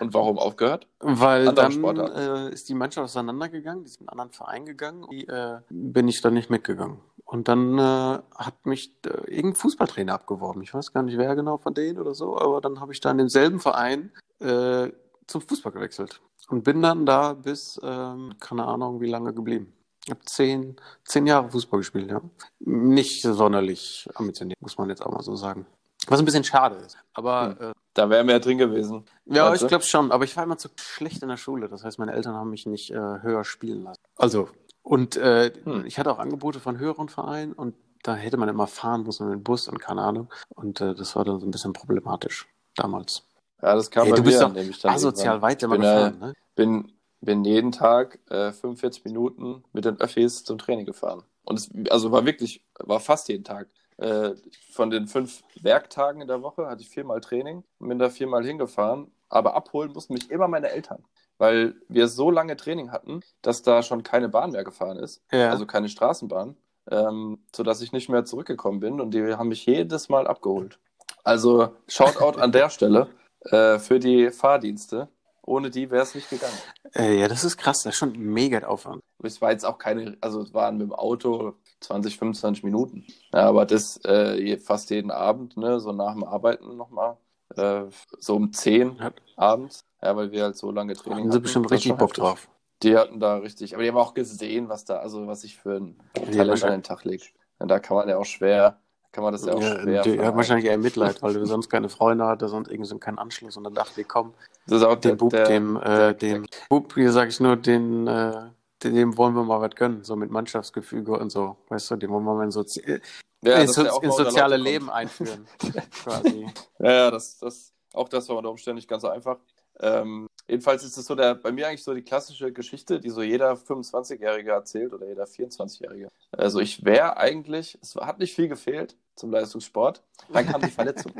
Und 0.00 0.14
warum 0.14 0.38
aufgehört? 0.38 0.86
Weil 1.00 1.46
Andere 1.46 1.94
dann 1.94 2.48
äh, 2.48 2.50
ist 2.50 2.70
die 2.70 2.74
Mannschaft 2.74 3.04
auseinandergegangen, 3.04 3.84
die 3.84 3.90
ist 3.90 4.00
in 4.00 4.08
einen 4.08 4.18
anderen 4.18 4.32
Verein 4.32 4.64
gegangen. 4.64 5.06
Die 5.10 5.28
äh, 5.28 5.58
bin 5.68 6.08
ich 6.08 6.22
dann 6.22 6.32
nicht 6.32 6.48
mitgegangen. 6.48 7.00
Und 7.26 7.48
dann 7.48 7.78
äh, 7.78 8.18
hat 8.34 8.64
mich 8.64 8.94
äh, 9.04 9.10
irgendein 9.30 9.56
Fußballtrainer 9.56 10.14
abgeworben. 10.14 10.62
Ich 10.62 10.72
weiß 10.72 10.94
gar 10.94 11.02
nicht, 11.02 11.18
wer 11.18 11.36
genau 11.36 11.58
von 11.58 11.74
denen 11.74 11.98
oder 11.98 12.14
so, 12.14 12.38
aber 12.38 12.62
dann 12.62 12.80
habe 12.80 12.94
ich 12.94 13.00
da 13.00 13.10
in 13.10 13.18
demselben 13.18 13.60
Verein 13.60 14.10
äh, 14.40 14.88
zum 15.26 15.42
Fußball 15.42 15.72
gewechselt. 15.72 16.22
Und 16.48 16.64
bin 16.64 16.80
dann 16.80 17.04
da 17.04 17.34
bis, 17.34 17.78
ähm, 17.82 18.34
keine 18.40 18.64
Ahnung, 18.64 19.02
wie 19.02 19.10
lange 19.10 19.34
geblieben. 19.34 19.72
Ich 20.06 20.10
habe 20.10 20.20
zehn, 20.24 20.76
zehn 21.04 21.26
Jahre 21.26 21.50
Fußball 21.50 21.80
gespielt, 21.80 22.10
ja. 22.10 22.22
Nicht 22.58 23.22
sonderlich 23.22 24.08
ambitioniert, 24.14 24.60
muss 24.62 24.78
man 24.78 24.88
jetzt 24.88 25.04
auch 25.04 25.12
mal 25.12 25.22
so 25.22 25.36
sagen. 25.36 25.66
Was 26.08 26.18
ein 26.18 26.24
bisschen 26.24 26.44
schade 26.44 26.76
ist. 26.76 26.96
Aber 27.14 27.56
hm. 27.58 27.70
äh, 27.70 27.72
da 27.94 28.08
wären 28.10 28.26
wir 28.26 28.34
ja 28.34 28.38
drin 28.38 28.58
gewesen. 28.58 29.04
Ja, 29.26 29.52
ich 29.52 29.66
glaube 29.66 29.84
schon. 29.84 30.12
Aber 30.12 30.24
ich 30.24 30.36
war 30.36 30.44
immer 30.44 30.58
zu 30.58 30.68
schlecht 30.76 31.22
in 31.22 31.28
der 31.28 31.36
Schule. 31.36 31.68
Das 31.68 31.84
heißt, 31.84 31.98
meine 31.98 32.12
Eltern 32.12 32.34
haben 32.34 32.50
mich 32.50 32.66
nicht 32.66 32.90
äh, 32.90 32.96
höher 32.96 33.44
spielen 33.44 33.82
lassen. 33.82 34.00
Also, 34.16 34.48
und 34.82 35.16
äh, 35.16 35.52
hm. 35.64 35.84
ich 35.86 35.98
hatte 35.98 36.10
auch 36.10 36.18
Angebote 36.18 36.60
von 36.60 36.78
höheren 36.78 37.08
Vereinen 37.08 37.52
und 37.52 37.74
da 38.02 38.16
hätte 38.16 38.36
man 38.36 38.48
immer 38.48 38.66
fahren 38.66 39.04
müssen 39.04 39.28
mit 39.28 39.34
dem 39.34 39.42
Bus 39.44 39.68
und 39.68 39.78
keine 39.78 40.02
Ahnung. 40.02 40.32
Und 40.48 40.80
äh, 40.80 40.94
das 40.94 41.14
war 41.14 41.24
dann 41.24 41.38
so 41.38 41.46
ein 41.46 41.50
bisschen 41.50 41.72
problematisch 41.72 42.48
damals. 42.74 43.22
Ja, 43.62 43.76
das 43.76 43.90
kam 43.90 44.04
hey, 44.04 44.10
bei 44.10 44.16
du 44.16 44.24
bist 44.24 44.42
doch 44.42 44.90
asozial 44.90 45.40
weit 45.40 45.62
immer 45.62 45.78
gefahren, 45.78 46.18
ne? 46.18 46.34
Bin, 46.56 46.92
bin 47.20 47.44
jeden 47.44 47.70
Tag 47.70 48.18
äh, 48.28 48.50
45 48.50 49.04
Minuten 49.04 49.62
mit 49.72 49.84
den 49.84 50.00
Öffis 50.00 50.42
zum 50.42 50.58
Training 50.58 50.84
gefahren. 50.84 51.22
Und 51.44 51.58
es 51.58 51.70
also 51.90 52.10
war 52.10 52.26
wirklich, 52.26 52.64
war 52.80 52.98
fast 52.98 53.28
jeden 53.28 53.44
Tag. 53.44 53.68
Äh, 54.02 54.34
von 54.72 54.90
den 54.90 55.06
fünf 55.06 55.44
Werktagen 55.60 56.20
in 56.20 56.26
der 56.26 56.42
Woche 56.42 56.66
hatte 56.66 56.82
ich 56.82 56.88
viermal 56.88 57.20
Training 57.20 57.62
und 57.78 57.88
bin 57.88 58.00
da 58.00 58.10
viermal 58.10 58.44
hingefahren. 58.44 59.12
Aber 59.28 59.54
abholen 59.54 59.92
mussten 59.92 60.14
mich 60.14 60.28
immer 60.28 60.48
meine 60.48 60.70
Eltern, 60.70 61.04
weil 61.38 61.76
wir 61.88 62.08
so 62.08 62.30
lange 62.30 62.56
Training 62.56 62.90
hatten, 62.90 63.20
dass 63.42 63.62
da 63.62 63.82
schon 63.84 64.02
keine 64.02 64.28
Bahn 64.28 64.50
mehr 64.50 64.64
gefahren 64.64 64.98
ist, 64.98 65.22
ja. 65.30 65.50
also 65.50 65.66
keine 65.66 65.88
Straßenbahn, 65.88 66.56
ähm, 66.90 67.44
sodass 67.54 67.80
ich 67.80 67.92
nicht 67.92 68.08
mehr 68.08 68.24
zurückgekommen 68.24 68.80
bin 68.80 69.00
und 69.00 69.12
die 69.12 69.34
haben 69.36 69.48
mich 69.48 69.64
jedes 69.66 70.08
Mal 70.08 70.26
abgeholt. 70.26 70.80
Also 71.22 71.70
Shoutout 71.86 72.40
an 72.40 72.50
der 72.50 72.70
Stelle 72.70 73.06
äh, 73.42 73.78
für 73.78 74.00
die 74.00 74.30
Fahrdienste. 74.30 75.08
Ohne 75.44 75.70
die 75.70 75.90
wäre 75.90 76.02
es 76.04 76.14
nicht 76.14 76.30
gegangen. 76.30 76.56
Äh, 76.94 77.18
ja, 77.18 77.26
das 77.28 77.42
ist 77.44 77.56
krass. 77.56 77.82
Das 77.82 77.94
ist 77.94 77.98
schon 77.98 78.12
mega 78.16 78.60
der 78.60 78.70
Aufwand. 78.70 79.02
Es 79.22 79.40
war 79.40 79.50
jetzt 79.50 79.64
auch 79.64 79.76
keine, 79.78 80.16
also 80.20 80.40
es 80.42 80.54
waren 80.54 80.78
mit 80.78 80.86
dem 80.88 80.92
Auto 80.92 81.54
20, 81.80 82.16
25 82.18 82.62
Minuten. 82.64 83.04
Ja, 83.32 83.48
aber 83.48 83.66
das 83.66 83.98
äh, 84.04 84.56
fast 84.58 84.90
jeden 84.90 85.10
Abend, 85.10 85.56
ne, 85.56 85.80
so 85.80 85.92
nach 85.92 86.12
dem 86.14 86.22
Arbeiten 86.24 86.76
nochmal. 86.76 87.16
Äh, 87.56 87.84
so 88.18 88.36
um 88.36 88.52
10 88.52 88.96
Ja. 89.00 89.12
abends. 89.36 89.84
Ja, 90.00 90.16
weil 90.16 90.30
wir 90.32 90.44
halt 90.44 90.56
so 90.56 90.70
lange 90.70 90.94
Training 90.94 91.24
Haben 91.24 91.30
sie 91.30 91.36
hatten. 91.36 91.42
bestimmt 91.42 91.64
Das 91.66 91.72
ist 91.72 91.76
richtig 91.86 91.92
Bock 91.98 92.10
heftig. 92.10 92.24
drauf. 92.24 92.48
Die 92.82 92.96
hatten 92.96 93.20
da 93.20 93.36
richtig, 93.36 93.74
aber 93.74 93.82
die 93.84 93.88
haben 93.90 93.96
auch 93.98 94.14
gesehen, 94.14 94.68
was 94.68 94.84
da, 94.84 94.96
also 94.98 95.26
was 95.28 95.44
ich 95.44 95.56
für 95.56 95.76
ein 95.76 95.96
Ja, 96.16 96.22
Talent 96.22 96.40
an 96.40 96.48
wahrscheinlich- 96.48 96.76
den 96.78 96.82
Tag 96.82 97.04
lege. 97.04 97.24
Und 97.58 97.68
da 97.68 97.78
kann 97.78 97.96
man 97.96 98.08
ja 98.08 98.16
auch 98.16 98.24
schwer, 98.24 98.80
kann 99.12 99.24
man 99.24 99.32
das 99.32 99.44
ja 99.44 99.54
auch 99.54 99.60
Ja, 99.60 99.80
schwer. 99.80 100.02
die, 100.02 100.10
hat 100.10 100.16
vermeiden. 100.16 100.36
wahrscheinlich 100.36 100.66
eher 100.66 100.78
Mitleid, 100.78 101.22
weil 101.22 101.34
du 101.34 101.46
sonst 101.46 101.68
keine 101.68 101.88
Freunde 101.88 102.26
hatte, 102.26 102.48
sonst 102.48 102.68
irgendwie 102.68 102.88
so 102.88 102.98
keinen 102.98 103.18
Anschluss. 103.18 103.56
Und 103.56 103.64
dann 103.64 103.74
dachte 103.74 104.00
ich, 104.00 104.08
komm, 104.08 104.34
Das 104.66 104.78
ist 104.78 104.84
auch 104.84 104.96
dem 104.96 105.16
Bub, 105.16 105.30
der, 105.30 105.46
dem, 105.46 105.76
äh, 105.76 106.14
dem 106.14 106.46
Bub, 106.68 106.94
hier 106.94 107.12
sage 107.12 107.30
ich 107.30 107.38
nur, 107.40 107.56
den, 107.56 108.06
äh, 108.06 108.50
dem 108.82 109.16
wollen 109.16 109.34
wir 109.34 109.44
mal 109.44 109.60
was 109.60 109.74
gönnen, 109.74 110.02
so 110.02 110.16
mit 110.16 110.30
Mannschaftsgefüge 110.30 111.12
und 111.12 111.30
so. 111.30 111.56
Weißt 111.68 111.90
du, 111.90 111.96
dem 111.96 112.10
wollen 112.10 112.24
wir 112.24 112.34
mal 112.34 112.44
in, 112.44 112.50
Sozi 112.50 113.00
ja, 113.44 113.56
ins, 113.56 113.74
der 113.74 113.92
auch 113.94 114.02
ins 114.02 114.16
soziale 114.16 114.56
Leben 114.56 114.90
einführen. 114.90 115.46
quasi. 116.04 116.46
Ja, 116.78 116.92
ja, 116.92 117.10
das, 117.10 117.38
das, 117.38 117.72
auch 117.92 118.08
das 118.08 118.28
war 118.28 118.36
unter 118.36 118.50
Umständen 118.50 118.76
nicht 118.76 118.88
ganz 118.88 119.02
so 119.02 119.08
einfach. 119.08 119.38
Ähm, 119.80 120.26
jedenfalls 120.52 120.84
ist 120.84 120.98
es 120.98 121.06
so 121.06 121.14
der, 121.14 121.34
bei 121.34 121.50
mir 121.50 121.66
eigentlich 121.66 121.82
so 121.82 121.94
die 121.94 122.02
klassische 122.02 122.52
Geschichte, 122.52 123.00
die 123.00 123.08
so 123.08 123.22
jeder 123.22 123.54
25-Jährige 123.54 124.50
erzählt 124.50 124.92
oder 124.92 125.06
jeder 125.08 125.24
24-Jährige. 125.24 126.08
Also 126.30 126.60
ich 126.60 126.84
wäre 126.84 127.16
eigentlich, 127.16 127.78
es 127.80 127.96
hat 127.96 128.18
nicht 128.18 128.34
viel 128.34 128.48
gefehlt 128.48 128.94
zum 129.16 129.30
Leistungssport. 129.30 130.02
Dann 130.30 130.46
kam 130.46 130.60
die 130.60 130.70
Verletzung. 130.78 131.12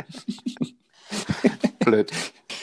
Blöd. 1.81 2.13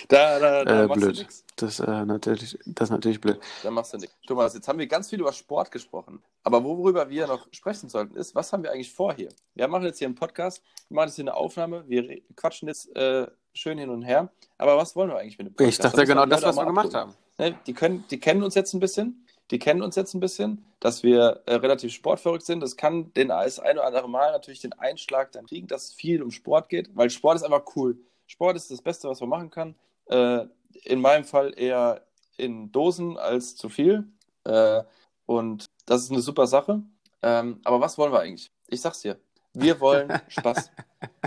Da, 0.10 0.40
da, 0.40 0.64
da 0.66 0.84
Äh, 0.84 0.88
machst 0.88 1.02
blöd. 1.02 1.16
du 1.16 1.20
nichts. 1.22 1.44
Das, 1.56 1.80
äh, 1.80 2.06
natürlich, 2.06 2.58
das 2.66 2.88
ist 2.88 2.92
natürlich 2.92 3.20
blöd. 3.20 3.40
Da 3.64 3.72
machst 3.72 3.94
du 3.94 3.98
nichts. 3.98 4.16
Thomas, 4.28 4.54
jetzt 4.54 4.68
haben 4.68 4.80
wir 4.80 4.88
ganz 4.88 5.10
viel 5.10 5.20
über 5.20 5.34
Sport 5.34 5.72
gesprochen. 5.72 6.22
Aber 6.44 6.64
worüber 6.64 7.10
wir 7.10 7.28
noch 7.28 7.48
sprechen 7.52 7.90
sollten, 7.90 8.16
ist, 8.16 8.34
was 8.36 8.54
haben 8.54 8.64
wir 8.64 8.72
eigentlich 8.72 8.94
vor 8.94 9.14
hier? 9.14 9.30
Wir 9.56 9.68
machen 9.68 9.84
jetzt 9.86 9.98
hier 10.00 10.08
einen 10.08 10.16
Podcast, 10.16 10.64
wir 10.88 10.96
machen 10.96 11.08
jetzt 11.10 11.16
hier 11.16 11.24
eine 11.26 11.34
Aufnahme, 11.36 11.84
wir 11.88 12.22
quatschen 12.36 12.68
jetzt 12.70 12.96
äh, 12.96 13.28
schön 13.54 13.78
hin 13.78 13.90
und 13.90 14.02
her. 14.04 14.30
Aber 14.58 14.78
was 14.78 14.96
wollen 14.96 15.10
wir 15.10 15.18
eigentlich 15.18 15.38
mit 15.38 15.48
dem 15.48 15.54
Podcast? 15.56 15.72
Ich 15.72 15.78
dachte 15.80 15.96
Da 15.98 16.02
müssen 16.02 16.10
genau 16.14 16.26
das, 16.26 16.44
was 16.44 16.56
wir 16.56 16.66
gemacht 16.66 16.94
abholen. 16.94 17.16
haben. 17.38 17.52
Ne, 17.52 17.60
die, 17.66 17.74
können, 17.74 18.06
die 18.10 18.20
kennen 18.20 18.44
uns 18.44 18.56
jetzt 18.56 18.74
ein 18.74 18.80
bisschen. 18.80 19.26
Die 19.52 19.58
kennen 19.60 19.82
uns 19.82 19.96
jetzt 19.96 20.14
ein 20.14 20.20
bisschen, 20.20 20.64
dass 20.80 21.02
wir 21.02 21.42
äh, 21.48 21.56
relativ 21.56 21.92
sportverrückt 21.94 22.46
sind. 22.46 22.60
Das 22.60 22.76
kann 22.78 23.12
den 23.14 23.30
das 23.30 23.60
ein 23.60 23.78
oder 23.78 23.88
andere 23.88 24.08
Mal 24.10 24.32
natürlich 24.32 24.60
den 24.60 24.74
Einschlag 24.74 25.32
dann 25.32 25.48
kriegen, 25.48 25.68
dass 25.68 25.86
es 25.86 25.94
viel 25.94 26.22
um 26.22 26.30
Sport 26.30 26.70
geht, 26.70 26.96
weil 26.96 27.10
Sport 27.10 27.38
ist 27.38 27.44
einfach 27.44 27.64
cool. 27.76 27.98
Sport 28.28 28.56
ist 28.58 28.70
das 28.70 28.82
Beste, 28.82 29.10
was 29.10 29.22
man 29.22 29.30
machen 29.30 29.50
kann. 29.50 29.76
Äh, 30.06 30.46
in 30.84 31.02
meinem 31.02 31.24
Fall 31.24 31.54
eher 31.58 32.06
in 32.38 32.72
Dosen 32.72 33.18
als 33.18 33.56
zu 33.56 33.70
viel. 33.70 34.08
Äh, 34.44 34.84
und 35.26 35.66
das 35.86 36.04
ist 36.04 36.12
eine 36.12 36.22
super 36.22 36.46
Sache. 36.46 36.84
Ähm, 37.24 37.60
aber 37.64 37.82
was 37.82 37.98
wollen 37.98 38.12
wir 38.12 38.20
eigentlich? 38.20 38.52
Ich 38.68 38.82
sag's 38.82 39.02
dir. 39.02 39.20
Wir 39.54 39.80
wollen 39.80 40.22
Spaß. 40.28 40.72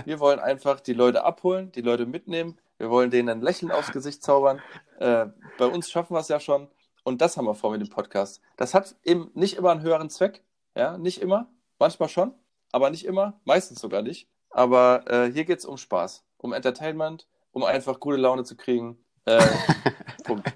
Wir 0.05 0.19
wollen 0.19 0.39
einfach 0.39 0.79
die 0.79 0.93
Leute 0.93 1.23
abholen, 1.23 1.71
die 1.71 1.81
Leute 1.81 2.05
mitnehmen. 2.05 2.57
Wir 2.77 2.89
wollen 2.89 3.11
denen 3.11 3.29
ein 3.29 3.41
Lächeln 3.41 3.71
aufs 3.71 3.91
Gesicht 3.91 4.23
zaubern. 4.23 4.61
Äh, 4.99 5.27
bei 5.57 5.65
uns 5.65 5.89
schaffen 5.89 6.15
wir 6.15 6.19
es 6.19 6.27
ja 6.27 6.39
schon. 6.39 6.67
Und 7.03 7.21
das 7.21 7.37
haben 7.37 7.45
wir 7.45 7.55
vor 7.55 7.71
mit 7.71 7.81
dem 7.81 7.89
Podcast. 7.89 8.41
Das 8.57 8.73
hat 8.73 8.95
eben 9.03 9.29
nicht 9.33 9.57
immer 9.57 9.71
einen 9.71 9.81
höheren 9.81 10.09
Zweck. 10.09 10.43
Ja, 10.75 10.97
nicht 10.97 11.21
immer. 11.21 11.51
Manchmal 11.79 12.09
schon, 12.09 12.33
aber 12.71 12.89
nicht 12.89 13.05
immer. 13.05 13.39
Meistens 13.43 13.81
sogar 13.81 14.01
nicht. 14.01 14.29
Aber 14.49 15.03
äh, 15.07 15.31
hier 15.31 15.45
geht 15.45 15.59
es 15.59 15.65
um 15.65 15.77
Spaß, 15.77 16.23
um 16.37 16.53
Entertainment, 16.53 17.27
um 17.51 17.63
einfach 17.63 17.99
gute 17.99 18.17
Laune 18.17 18.43
zu 18.43 18.55
kriegen. 18.55 18.97
Äh, 19.25 19.41
Punkt. 20.23 20.51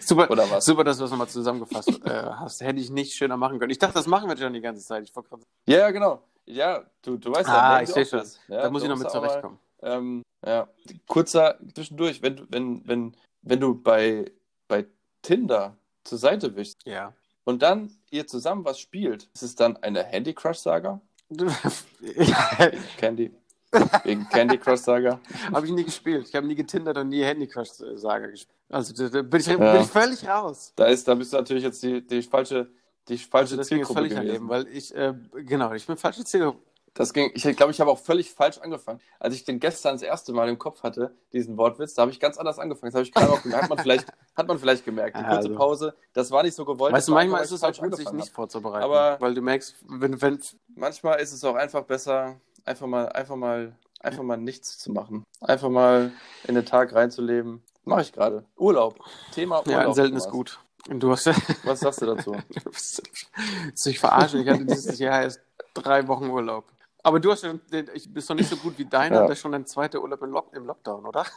Super, 0.00 0.30
Oder 0.30 0.50
was? 0.50 0.64
super, 0.64 0.84
dass 0.84 0.98
du 0.98 1.04
das 1.04 1.10
nochmal 1.10 1.28
zusammengefasst 1.28 2.04
äh, 2.04 2.10
hast. 2.10 2.60
Hätte 2.60 2.80
ich 2.80 2.90
nicht 2.90 3.14
schöner 3.14 3.36
machen 3.36 3.58
können. 3.58 3.70
Ich 3.70 3.78
dachte, 3.78 3.94
das 3.94 4.06
machen 4.06 4.28
wir 4.28 4.36
schon 4.36 4.52
die 4.52 4.60
ganze 4.60 4.84
Zeit. 4.84 5.10
Ja, 5.66 5.90
genau. 5.90 6.22
Ja, 6.50 6.84
du, 7.02 7.16
du 7.16 7.32
weißt 7.32 7.48
ja, 7.48 7.54
ah, 7.56 7.68
merken 7.76 7.84
ich 7.84 7.90
sehe 7.94 8.06
schon. 8.06 8.28
Ja, 8.48 8.62
da 8.62 8.70
muss 8.70 8.82
ich 8.82 8.88
noch 8.88 8.96
mit 8.96 9.04
mal- 9.04 9.10
zurechtkommen. 9.12 9.58
Ähm, 9.82 10.22
ja, 10.44 10.68
kurzer 11.06 11.58
zwischendurch, 11.74 12.20
wenn, 12.22 12.36
du- 12.36 12.46
wenn, 12.50 12.86
wenn, 12.86 13.16
wenn 13.42 13.60
du 13.60 13.74
bei, 13.80 14.30
bei 14.68 14.86
Tinder 15.22 15.76
zur 16.04 16.18
Seite 16.18 16.54
wischst 16.56 16.84
Ja. 16.86 17.14
und 17.44 17.62
dann 17.62 17.90
ihr 18.10 18.26
zusammen 18.26 18.64
was 18.64 18.78
spielt, 18.78 19.28
ist 19.34 19.42
es 19.42 19.54
dann 19.54 19.76
eine 19.78 20.02
Handy 20.04 20.34
Crush 20.34 20.58
Saga? 20.58 21.00
ja. 21.30 21.46
Candy. 22.98 23.32
Wegen 24.02 24.28
Candy 24.28 24.58
Crush 24.58 24.80
Saga. 24.80 25.20
habe 25.52 25.64
ich 25.66 25.72
nie 25.72 25.84
gespielt. 25.84 26.26
Ich 26.28 26.34
habe 26.34 26.46
nie 26.46 26.56
getindert 26.56 26.98
und 26.98 27.08
nie 27.08 27.22
Handy 27.22 27.46
Crush 27.46 27.68
Saga 27.70 28.26
gespielt. 28.26 28.58
Also 28.68 28.92
da, 28.94 29.08
da 29.08 29.22
bin, 29.22 29.40
ich, 29.40 29.46
Ja. 29.46 29.72
bin 29.72 29.82
ich 29.82 29.88
völlig 29.88 30.26
raus. 30.28 30.72
Da 30.76 30.86
ist, 30.86 31.06
da 31.06 31.14
bist 31.14 31.32
du 31.32 31.36
natürlich 31.36 31.62
jetzt 31.64 31.82
die, 31.82 32.04
die 32.04 32.22
falsche, 32.22 32.68
die 33.08 33.18
falsche 33.18 33.52
Also 33.52 33.56
jetzt 33.56 33.68
Zielgruppe 33.68 33.94
völlig 33.94 34.14
daneben, 34.14 34.48
gewesen. 34.48 34.48
weil 34.48 34.68
ich, 34.68 34.94
äh, 34.94 35.14
genau, 35.44 35.72
ich 35.72 35.86
bin 35.86 35.96
falsche 35.96 36.24
Zielgruppe. 36.24 36.60
Das 36.94 37.12
ging, 37.12 37.30
ich 37.34 37.44
glaube, 37.56 37.70
ich 37.70 37.80
habe 37.80 37.88
auch 37.90 37.98
völlig 38.00 38.32
falsch 38.32 38.58
angefangen. 38.58 39.00
Als 39.20 39.34
ich 39.34 39.44
den 39.44 39.60
gestern 39.60 39.94
das 39.94 40.02
erste 40.02 40.32
Mal 40.32 40.48
im 40.48 40.58
Kopf 40.58 40.82
hatte, 40.82 41.14
diesen 41.32 41.56
Wortwitz, 41.56 41.94
da 41.94 42.02
habe 42.02 42.10
ich 42.10 42.18
ganz 42.18 42.36
anders 42.36 42.58
angefangen. 42.58 42.90
Das 42.90 42.96
habe 42.96 43.04
ich 43.04 43.12
gerade 43.12 43.30
auch 43.32 43.42
gemerkt. 43.42 43.62
Hat 43.62 43.70
man 43.70 43.78
vielleicht, 43.82 44.06
hat 44.36 44.48
man 44.48 44.58
vielleicht 44.58 44.84
gemerkt. 44.84 45.16
Die 45.16 45.22
kurze 45.22 45.36
also. 45.36 45.54
Pause, 45.54 45.94
das 46.14 46.32
war 46.32 46.42
nicht 46.42 46.54
so 46.56 46.64
gewollt. 46.64 46.92
Weißt 46.92 47.02
das 47.02 47.06
du, 47.06 47.12
manchmal 47.12 47.44
ist 47.44 47.52
es 47.52 47.62
auch 47.62 47.68
gut, 47.68 47.78
falsch 47.78 47.94
sich 47.96 48.12
nicht 48.12 48.30
vorzubereiten. 48.30 48.84
Aber- 48.84 49.16
weil 49.20 49.34
du 49.34 49.40
merkst, 49.40 49.76
wenn, 49.88 50.20
wenn, 50.20 50.40
manchmal 50.74 51.20
ist 51.20 51.32
es 51.32 51.44
auch 51.44 51.54
einfach 51.54 51.84
besser, 51.84 52.40
einfach 52.64 52.88
mal, 52.88 53.08
einfach 53.10 53.36
mal, 53.36 53.76
einfach 54.00 54.24
mal 54.24 54.36
nichts 54.36 54.78
zu 54.78 54.90
machen. 54.90 55.22
Einfach 55.40 55.68
mal 55.68 56.10
in 56.48 56.56
den 56.56 56.66
Tag 56.66 56.92
reinzuleben. 56.92 57.62
Mache 57.84 58.02
ich 58.02 58.12
gerade. 58.12 58.44
Urlaub. 58.56 58.98
Thema 59.32 59.60
Urlaub. 59.60 59.68
ja, 59.72 59.78
ein 59.88 59.94
seltenes. 59.94 60.28
Gut. 60.28 60.58
Du 60.88 61.10
hast 61.10 61.26
Was 61.64 61.80
sagst 61.80 62.02
du 62.02 62.06
dazu? 62.06 62.32
du 62.48 62.70
bist 62.70 63.02
dich 63.86 63.98
verarschen. 63.98 64.40
Ich 64.40 64.48
hatte 64.48 64.64
dieses 64.64 64.98
Jahr 64.98 65.22
erst 65.22 65.40
drei 65.74 66.06
Wochen 66.08 66.28
Urlaub. 66.30 66.64
Aber 67.02 67.18
du 67.20 67.30
hast 67.32 67.44
ja, 67.44 67.54
ich 67.94 68.12
bist 68.12 68.28
doch 68.28 68.34
nicht 68.34 68.50
so 68.50 68.56
gut 68.56 68.78
wie 68.78 68.84
deiner, 68.84 69.16
Ja. 69.16 69.22
das 69.22 69.32
ist 69.32 69.40
schon 69.40 69.52
dein 69.52 69.66
zweiter 69.66 70.00
Urlaub 70.02 70.22
im, 70.22 70.30
Lock, 70.30 70.54
im 70.54 70.66
Lockdown, 70.66 71.06
oder? 71.06 71.24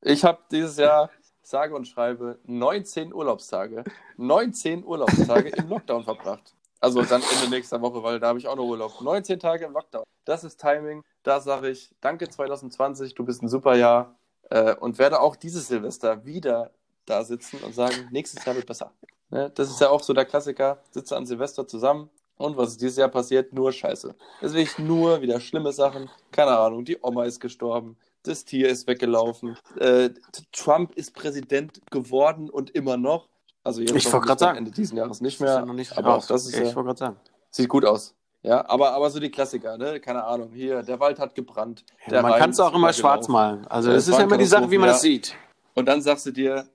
Ich 0.00 0.24
habe 0.24 0.38
dieses 0.50 0.78
Jahr, 0.78 1.10
sage 1.42 1.74
und 1.74 1.86
schreibe, 1.86 2.38
19 2.44 3.12
Urlaubstage, 3.12 3.84
19 4.16 4.82
Urlaubstage 4.84 5.50
im 5.50 5.68
Lockdown 5.68 6.04
verbracht. 6.04 6.54
Also 6.80 7.02
dann 7.02 7.20
Ende 7.20 7.50
nächster 7.50 7.82
Woche, 7.82 8.02
weil 8.02 8.18
da 8.18 8.28
habe 8.28 8.38
ich 8.38 8.46
auch 8.46 8.56
noch 8.56 8.64
Urlaub. 8.64 9.02
19 9.02 9.38
Tage 9.38 9.66
im 9.66 9.72
Lockdown. 9.72 10.04
Das 10.24 10.44
ist 10.44 10.58
Timing. 10.58 11.02
Da 11.24 11.40
sage 11.40 11.68
ich, 11.68 11.94
danke 12.00 12.30
2020, 12.30 13.16
du 13.16 13.24
bist 13.24 13.42
ein 13.42 13.48
super 13.48 13.74
Jahr. 13.74 14.16
Äh, 14.50 14.76
und 14.76 14.98
werde 14.98 15.20
auch 15.20 15.36
dieses 15.36 15.68
Silvester 15.68 16.24
wieder 16.24 16.70
da 17.08 17.24
sitzen 17.24 17.58
und 17.64 17.74
sagen, 17.74 18.08
nächstes 18.10 18.44
Jahr 18.44 18.54
wird 18.56 18.66
besser. 18.66 18.92
Ne? 19.30 19.50
Das 19.54 19.70
ist 19.70 19.80
ja 19.80 19.90
auch 19.90 20.02
so 20.02 20.12
der 20.12 20.24
Klassiker, 20.24 20.82
sitze 20.90 21.16
an 21.16 21.26
Silvester 21.26 21.66
zusammen. 21.66 22.10
Und 22.36 22.56
was 22.56 22.70
ist 22.70 22.80
dieses 22.80 22.96
Jahr 22.96 23.08
passiert? 23.08 23.52
Nur 23.52 23.72
Scheiße. 23.72 24.14
Deswegen 24.40 24.86
nur 24.86 25.20
wieder 25.20 25.40
schlimme 25.40 25.72
Sachen. 25.72 26.08
Keine 26.30 26.56
Ahnung, 26.56 26.84
die 26.84 26.96
Oma 27.02 27.24
ist 27.24 27.40
gestorben. 27.40 27.96
Das 28.22 28.44
Tier 28.44 28.68
ist 28.68 28.86
weggelaufen. 28.86 29.56
Äh, 29.76 30.10
Trump 30.52 30.94
ist 30.94 31.14
Präsident 31.14 31.80
geworden 31.90 32.48
und 32.48 32.70
immer 32.70 32.96
noch. 32.96 33.28
Also 33.64 33.80
jetzt 33.80 33.94
Ich 33.94 34.12
wollte 34.12 34.28
dann 34.28 34.38
sagen. 34.38 34.58
Ende 34.58 34.70
dieses 34.70 34.96
Jahres 34.96 35.20
nicht 35.20 35.40
ja 35.40 35.46
mehr. 35.46 35.66
noch 35.66 35.74
nicht 35.74 35.96
aber 35.98 36.16
auch 36.16 36.26
das 36.26 36.46
ist 36.46 36.54
ich 36.54 36.60
ja, 36.68 36.74
wollte 36.76 36.86
gerade 36.86 36.98
sagen. 36.98 37.16
sieht 37.50 37.68
gut 37.68 37.84
aus. 37.84 38.14
Ja, 38.42 38.68
aber, 38.68 38.92
aber 38.92 39.10
so 39.10 39.18
die 39.18 39.30
Klassiker, 39.30 39.76
ne? 39.76 39.98
Keine 39.98 40.22
Ahnung. 40.24 40.52
Hier, 40.52 40.82
der 40.82 41.00
Wald 41.00 41.18
hat 41.18 41.34
gebrannt. 41.34 41.84
Der 42.08 42.22
Man 42.22 42.38
kann 42.38 42.50
es 42.50 42.60
auch 42.60 42.72
immer 42.72 42.92
schwarz 42.92 43.26
malen. 43.26 43.66
Also 43.66 43.90
Ja, 43.90 43.96
es 43.96 44.04
es 44.04 44.08
ist 44.10 44.18
ja 44.18 44.24
immer 44.24 44.38
die 44.38 44.44
Sache, 44.44 44.70
wie 44.70 44.78
man 44.78 44.88
Katastrophe, 44.90 45.18
das 45.18 45.30
sieht. 45.30 45.36
Und 45.78 45.86
dann 45.86 46.02
sagst 46.02 46.26
du 46.26 46.32
dir, 46.32 46.68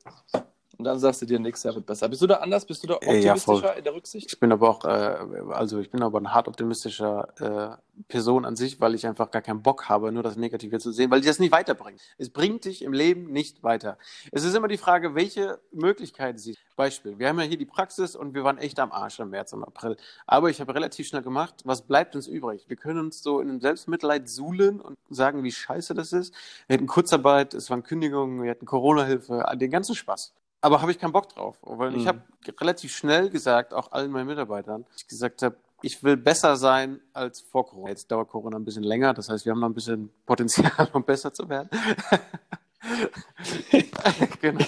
und 0.84 0.88
dann 0.88 1.00
sagst 1.00 1.22
du 1.22 1.26
dir, 1.26 1.40
nächstes 1.40 1.64
Jahr 1.64 1.76
wird 1.76 1.86
besser. 1.86 2.10
Bist 2.10 2.22
du 2.22 2.28
da 2.28 2.36
anders? 2.36 2.66
Bist 2.66 2.84
du 2.84 2.88
da 2.88 2.96
Äh, 2.96 3.20
ja, 3.22 3.32
optimistischer 3.32 3.68
voll. 3.70 3.78
in 3.78 3.84
der 3.86 3.94
Rücksicht? 3.96 4.34
Ich 4.34 4.38
bin 4.38 4.52
aber 4.52 4.70
auch, 4.70 4.84
äh, 4.84 5.54
also 5.54 5.80
ich 5.80 5.90
bin 5.90 6.04
aber 6.04 6.20
ein 6.20 6.34
hart 6.34 6.50
optimistischer 6.50 7.80
äh, 7.80 8.04
Person 8.10 8.44
an 8.44 8.58
sich, 8.58 8.82
weil 8.82 8.96
ich 8.96 9.08
einfach 9.08 9.32
gar 9.32 9.42
keinen 9.42 9.62
Bock 9.62 9.88
habe, 9.88 10.12
nur 10.12 10.24
das 10.24 10.36
Negative 10.36 10.80
zu 10.80 10.92
sehen, 10.92 11.10
weil 11.10 11.22
die 11.22 11.28
das 11.28 11.40
nicht 11.40 11.54
weiterbringt. 11.54 12.02
Es 12.18 12.30
bringt 12.32 12.66
dich 12.66 12.82
im 12.82 12.92
Leben 12.92 13.32
nicht 13.32 13.64
weiter. 13.64 13.98
Es 14.34 14.44
ist 14.44 14.56
immer 14.56 14.68
die 14.68 14.78
Frage, 14.78 15.16
welche 15.16 15.60
Möglichkeiten 15.72 16.38
siehst 16.38 16.60
du. 16.60 16.64
Beispiel, 16.76 17.20
wir 17.20 17.30
haben 17.30 17.40
ja 17.40 17.46
hier 17.46 17.58
die 17.58 17.68
Praxis 17.68 18.16
und 18.16 18.34
wir 18.34 18.44
waren 18.44 18.58
echt 18.58 18.80
am 18.80 18.92
Arsch 18.92 19.20
im 19.20 19.30
März, 19.30 19.54
im 19.54 19.64
April. 19.64 19.96
Aber 20.26 20.50
ich 20.50 20.60
habe 20.60 20.74
relativ 20.74 21.08
schnell 21.08 21.22
gemacht, 21.22 21.62
was 21.66 21.84
bleibt 21.84 22.16
uns 22.16 22.28
übrig? 22.28 22.66
Wir 22.68 22.76
können 22.78 23.00
uns 23.00 23.22
so 23.22 23.40
in 23.40 23.50
einem 23.50 23.62
Selbstmitleid 23.62 24.28
suhlen 24.28 24.82
und 24.82 24.98
sagen, 25.10 25.44
wie 25.44 25.52
scheiße 25.52 25.94
das 25.94 26.12
ist. 26.14 26.34
Wir 26.68 26.74
hatten 26.76 26.88
Kurzarbeit, 26.88 27.54
es 27.54 27.70
waren 27.70 27.84
Kündigungen, 27.84 28.42
wir 28.42 28.50
hatten 28.52 28.66
Corona-Hilfe, 28.66 29.46
den 29.56 29.70
ganzen 29.72 29.94
Spaß. 29.94 30.34
Aber 30.64 30.82
habe 30.82 30.92
ich 30.92 31.00
keinen 31.00 31.12
Bock 31.12 31.28
drauf. 31.28 31.58
Weil 31.62 31.94
ich 31.96 32.06
Mhm. 32.06 32.08
habe 32.08 32.22
relativ 32.62 32.96
schnell 32.96 33.30
gesagt, 33.30 33.74
auch 33.74 33.92
allen 33.92 34.12
meinen 34.12 34.28
Mitarbeitern, 34.28 34.86
ich 34.96 35.08
gesagt 35.08 35.42
habe, 35.42 35.58
ich 35.82 36.02
will 36.04 36.16
besser 36.16 36.56
sein 36.56 37.02
als 37.12 37.42
vor 37.42 37.68
Corona. 37.68 37.90
Jetzt 37.90 38.10
dauert 38.10 38.30
Corona 38.30 38.58
ein 38.58 38.64
bisschen 38.64 38.84
länger, 38.84 39.14
das 39.14 39.28
heißt, 39.28 39.46
wir 39.46 39.52
haben 39.52 39.60
noch 39.60 39.68
ein 39.68 39.74
bisschen 39.74 40.10
Potenzial, 40.26 40.72
um 40.94 41.04
besser 41.04 41.34
zu 41.34 41.50
werden. 41.50 41.70
genau. 44.42 44.66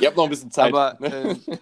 Ihr 0.00 0.08
habt 0.08 0.16
noch 0.16 0.24
ein 0.24 0.30
bisschen 0.30 0.50
Zeit. 0.50 0.72
Aber 0.72 0.96
ne? 0.98 1.14
ähm, 1.14 1.58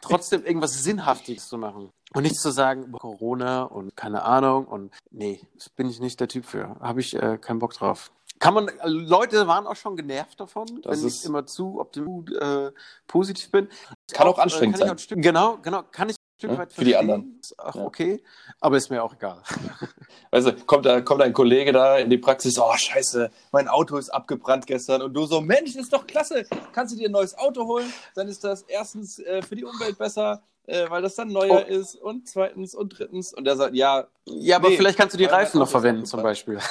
trotzdem 0.00 0.44
irgendwas 0.44 0.82
Sinnhaftiges 0.82 1.48
zu 1.48 1.56
machen. 1.56 1.90
Und 2.14 2.22
nicht 2.24 2.36
zu 2.36 2.50
sagen, 2.50 2.90
Corona 2.92 3.62
und 3.62 3.96
keine 3.96 4.22
Ahnung 4.22 4.66
und 4.66 4.92
nee, 5.10 5.40
das 5.54 5.68
bin 5.68 5.88
ich 5.88 6.00
nicht 6.00 6.18
der 6.18 6.28
Typ 6.28 6.46
für. 6.46 6.76
Habe 6.80 7.00
ich 7.00 7.14
äh, 7.14 7.38
keinen 7.38 7.60
Bock 7.60 7.74
drauf. 7.74 8.10
Kann 8.40 8.54
man, 8.54 8.70
Leute 8.84 9.46
waren 9.46 9.66
auch 9.66 9.76
schon 9.76 9.96
genervt 9.96 10.38
davon, 10.40 10.66
Das 10.82 11.00
wenn 11.00 11.08
ich 11.08 11.24
immer 11.24 11.46
zu 11.46 11.80
optimistisch 11.80 12.36
äh, 12.40 12.72
positiv 13.06 13.50
bin. 13.50 13.68
Kann 14.12 14.26
auch 14.28 14.38
anstrengend 14.38 14.76
kann 14.76 14.80
sein. 14.88 14.90
ein 14.90 14.98
Stück, 14.98 15.22
genau, 15.22 15.58
genau, 15.58 15.82
kann 15.90 16.10
ich 16.10 16.16
ein 16.16 16.38
Stück 16.38 16.50
Ja, 16.50 16.58
weit 16.58 16.72
für 16.72 16.84
die 16.84 16.96
anderen. 16.96 17.40
Auch 17.58 17.74
Ja. 17.76 17.84
okay, 17.84 18.22
aber 18.60 18.76
ist 18.76 18.90
mir 18.90 19.02
auch 19.02 19.14
egal. 19.14 19.40
Weißt 20.32 20.46
du, 20.48 20.52
kommt, 20.66 20.84
da, 20.84 21.00
kommt 21.00 21.22
ein 21.22 21.32
Kollege 21.32 21.72
da 21.72 21.96
in 21.96 22.10
die 22.10 22.18
Praxis, 22.18 22.58
oh 22.58 22.72
scheiße, 22.76 23.30
mein 23.52 23.68
Auto 23.68 23.96
ist 23.96 24.10
abgebrannt 24.10 24.66
gestern 24.66 25.00
und 25.02 25.14
du 25.14 25.24
so, 25.26 25.40
Mensch, 25.40 25.74
ist 25.76 25.92
doch 25.92 26.06
klasse, 26.06 26.44
kannst 26.72 26.92
du 26.94 26.98
dir 26.98 27.08
ein 27.08 27.12
neues 27.12 27.38
Auto 27.38 27.64
holen, 27.66 27.90
dann 28.14 28.28
ist 28.28 28.42
das 28.44 28.62
erstens 28.62 29.20
äh, 29.20 29.42
für 29.42 29.54
die 29.54 29.64
Umwelt 29.64 29.96
besser, 29.96 30.42
äh, 30.66 30.90
weil 30.90 31.02
das 31.02 31.14
dann 31.14 31.28
neuer 31.28 31.64
Oh. 31.66 31.70
ist 31.70 31.94
und 31.96 32.28
zweitens 32.28 32.74
und 32.74 32.98
drittens 32.98 33.32
und 33.32 33.44
der 33.44 33.56
sagt, 33.56 33.74
ja, 33.74 34.06
Ja, 34.26 34.56
aber 34.56 34.70
Nee, 34.70 34.76
vielleicht 34.76 34.98
kannst 34.98 35.14
du 35.14 35.18
die 35.18 35.24
Reifen 35.26 35.58
noch 35.60 35.68
verwenden, 35.68 36.04
zum 36.04 36.22
Beispiel. 36.22 36.58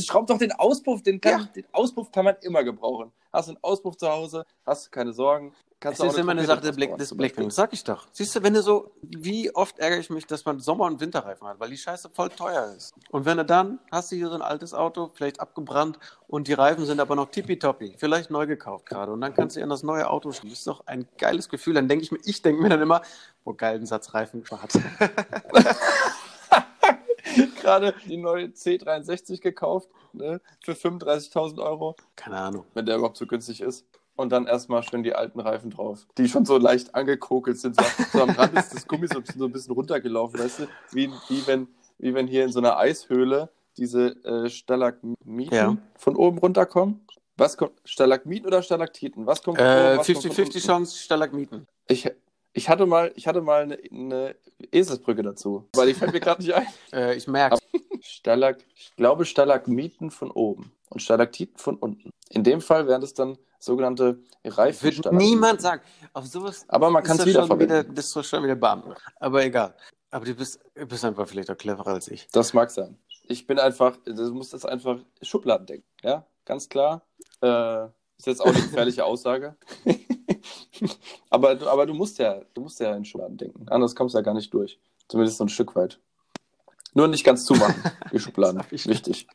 schraub 0.00 0.26
doch 0.26 0.38
den 0.38 0.52
Auspuff, 0.52 1.02
den, 1.02 1.20
kann, 1.20 1.40
Ja. 1.40 1.48
den 1.54 1.64
Auspuff 1.72 2.10
kann 2.10 2.24
man 2.24 2.36
immer 2.42 2.64
gebrauchen. 2.64 3.12
Hast 3.32 3.48
du 3.48 3.52
einen 3.52 3.62
Auspuff 3.62 3.96
zu 3.96 4.08
Hause, 4.08 4.44
hast 4.64 4.86
du 4.86 4.90
keine 4.90 5.12
Sorgen, 5.12 5.52
Es 5.52 5.80
kannst 5.80 6.00
du 6.00 6.04
auch 6.04 6.08
ist 6.08 6.18
immer 6.18 6.32
eine 6.32 6.44
Sache 6.44 6.62
des 6.62 6.76
Blick, 6.76 6.96
des 6.96 7.54
sag 7.54 7.72
ich 7.72 7.84
doch. 7.84 8.06
Siehst 8.12 8.34
du, 8.34 8.42
wenn 8.42 8.54
du 8.54 8.62
so, 8.62 8.90
wie 9.02 9.54
oft 9.54 9.78
ärgere 9.78 9.98
ich 9.98 10.08
mich, 10.08 10.26
dass 10.26 10.44
man 10.44 10.60
Sommer- 10.60 10.86
und 10.86 11.00
Winterreifen 11.00 11.46
hat, 11.46 11.60
weil 11.60 11.70
die 11.70 11.76
Scheiße 11.76 12.08
voll 12.10 12.30
teuer 12.30 12.72
ist. 12.76 12.94
Und 13.10 13.26
wenn 13.26 13.36
du 13.36 13.44
dann, 13.44 13.78
hast 13.92 14.10
du 14.10 14.16
hier 14.16 14.28
so 14.28 14.34
ein 14.34 14.42
altes 14.42 14.72
Auto, 14.72 15.10
vielleicht 15.14 15.40
abgebrannt 15.40 15.98
und 16.26 16.48
die 16.48 16.54
Reifen 16.54 16.86
sind 16.86 17.00
aber 17.00 17.14
noch 17.16 17.30
tippitoppi, 17.30 17.96
vielleicht 17.98 18.30
neu 18.30 18.46
gekauft 18.46 18.86
gerade 18.86 19.12
und 19.12 19.20
dann 19.20 19.34
kannst 19.34 19.56
du 19.56 19.60
in 19.60 19.68
das 19.68 19.82
neue 19.82 20.08
Auto 20.08 20.32
schieben. 20.32 20.50
Das 20.50 20.60
ist 20.60 20.66
doch 20.66 20.86
ein 20.86 21.06
geiles 21.18 21.48
Gefühl. 21.48 21.74
Dann 21.74 21.88
denke 21.88 22.04
ich 22.04 22.12
mir, 22.12 22.20
ich 22.24 22.40
denke 22.42 22.62
mir 22.62 22.70
dann 22.70 22.80
immer, 22.80 23.02
wo 23.44 23.52
geil 23.52 23.76
ein 23.76 23.86
Satz 23.86 24.14
Reifen 24.14 24.42
hat. 24.50 24.72
Gerade 27.60 27.94
die 28.06 28.16
neue 28.16 28.46
C63 28.46 29.40
gekauft, 29.40 29.88
ne, 30.12 30.40
für 30.64 30.72
35.000 30.72 31.62
Euro. 31.62 31.96
Keine 32.16 32.36
Ahnung. 32.38 32.64
wenn 32.74 32.86
der 32.86 32.96
überhaupt 32.96 33.16
so 33.16 33.26
günstig 33.26 33.60
ist. 33.60 33.86
Und 34.16 34.30
dann 34.30 34.46
erstmal 34.46 34.82
schön 34.82 35.04
die 35.04 35.14
alten 35.14 35.38
Reifen 35.38 35.70
drauf, 35.70 36.04
die 36.18 36.28
schon 36.28 36.44
so 36.44 36.58
leicht 36.58 36.92
angekokelt 36.96 37.56
sind. 37.58 37.76
So, 37.76 37.84
so 38.12 38.22
am 38.22 38.30
Rand 38.30 38.52
ist 38.58 38.74
das 38.74 38.88
Gummi 38.88 39.06
so, 39.06 39.20
so 39.36 39.44
ein 39.44 39.52
bisschen 39.52 39.74
runtergelaufen, 39.74 40.40
weißt 40.40 40.58
du? 40.60 40.66
Wie, 40.90 41.08
wie, 41.28 41.46
wenn, 41.46 41.68
wie 41.98 42.12
wenn 42.14 42.26
hier 42.26 42.44
in 42.44 42.50
so 42.50 42.58
einer 42.58 42.76
Eishöhle 42.78 43.48
diese 43.76 44.16
äh, 44.24 44.50
Stalagmiten 44.50 45.54
Ja. 45.54 45.76
von 45.96 46.16
oben 46.16 46.38
runterkommen. 46.38 47.06
Was 47.36 47.56
kommt? 47.56 47.74
Stalagmiten 47.84 48.46
oder 48.48 48.60
Stalaktiten? 48.62 49.24
Was 49.26 49.40
kommt 49.40 49.58
Äh, 49.60 49.98
was 49.98 50.06
kommt 50.08 50.22
von 50.22 50.30
50-50 50.32 50.40
unten? 50.46 50.58
Chance 50.58 50.98
Stalagmiten. 50.98 51.66
Ich, 51.86 52.10
ich 52.52 52.68
hatte 52.68 52.86
mal, 52.86 53.12
ich 53.14 53.26
hatte 53.26 53.40
mal 53.40 53.62
eine, 53.62 53.78
eine 53.90 54.36
Eselsbrücke 54.72 55.22
dazu, 55.22 55.68
weil 55.74 55.88
die 55.88 55.94
fällt 55.94 56.12
mir 56.12 56.20
gerade 56.20 56.42
nicht 56.42 56.54
ein. 56.54 56.66
Äh, 56.92 57.16
ich 57.16 57.26
merke. 57.28 57.58
Stalag, 58.00 58.58
ich 58.74 58.94
glaube 58.96 59.24
Stalagmiten 59.24 60.10
von 60.10 60.30
oben 60.30 60.72
und 60.88 61.00
Stalaktiten 61.02 61.58
von 61.58 61.76
unten. 61.76 62.10
In 62.30 62.44
dem 62.44 62.60
Fall 62.60 62.86
wären 62.86 63.00
das 63.00 63.14
dann 63.14 63.38
sogenannte 63.58 64.20
Wird 64.42 64.58
Reifenstalagmiten. 64.58 65.30
niemand 65.30 65.60
sagen. 65.60 65.82
Auf 66.12 66.26
sowas 66.26 66.64
Aber 66.68 66.90
man 66.90 67.02
kann 67.02 67.18
es 67.18 67.26
wieder, 67.26 67.84
Das 67.84 68.06
ist 68.06 68.16
doch 68.16 68.24
schon 68.24 68.42
wieder 68.42 68.54
Beamten. 68.54 68.94
Aber 69.20 69.44
egal. 69.44 69.74
Aber 70.10 70.24
du 70.24 70.34
bist, 70.34 70.60
du 70.74 70.86
bist 70.86 71.04
einfach 71.04 71.28
vielleicht 71.28 71.50
auch 71.50 71.56
cleverer 71.56 71.88
als 71.88 72.08
ich. 72.08 72.28
Das 72.32 72.54
mag 72.54 72.70
sein. 72.70 72.98
Ich 73.24 73.46
bin 73.46 73.58
einfach, 73.58 73.96
du 74.04 74.32
musst 74.32 74.54
das 74.54 74.64
einfach 74.64 74.98
Schubladen 75.20 75.66
denken. 75.66 75.86
Ja, 76.02 76.26
ganz 76.44 76.68
klar. 76.68 77.02
Äh, 77.42 77.84
ist 78.16 78.26
jetzt 78.26 78.40
auch 78.40 78.46
eine 78.46 78.60
gefährliche 78.62 79.04
Aussage. 79.04 79.56
aber, 81.30 81.54
du- 81.54 81.68
aber 81.68 81.86
du 81.86 81.94
musst 81.94 82.18
ja, 82.18 82.40
du 82.54 82.60
musst 82.62 82.80
ja 82.80 82.94
in 82.94 83.04
Schubladen 83.04 83.36
denken. 83.36 83.68
Anders 83.68 83.94
kommst 83.94 84.14
du 84.14 84.18
ja 84.18 84.22
gar 84.22 84.34
nicht 84.34 84.52
durch. 84.52 84.78
Zumindest 85.08 85.38
so 85.38 85.44
ein 85.44 85.48
Stück 85.48 85.74
weit. 85.76 85.98
Nur 86.94 87.06
nicht 87.08 87.24
ganz 87.24 87.44
zumachen, 87.44 87.82
die 88.12 88.18
Schubladen. 88.18 88.62
ich 88.70 88.86
Wichtig. 88.86 89.26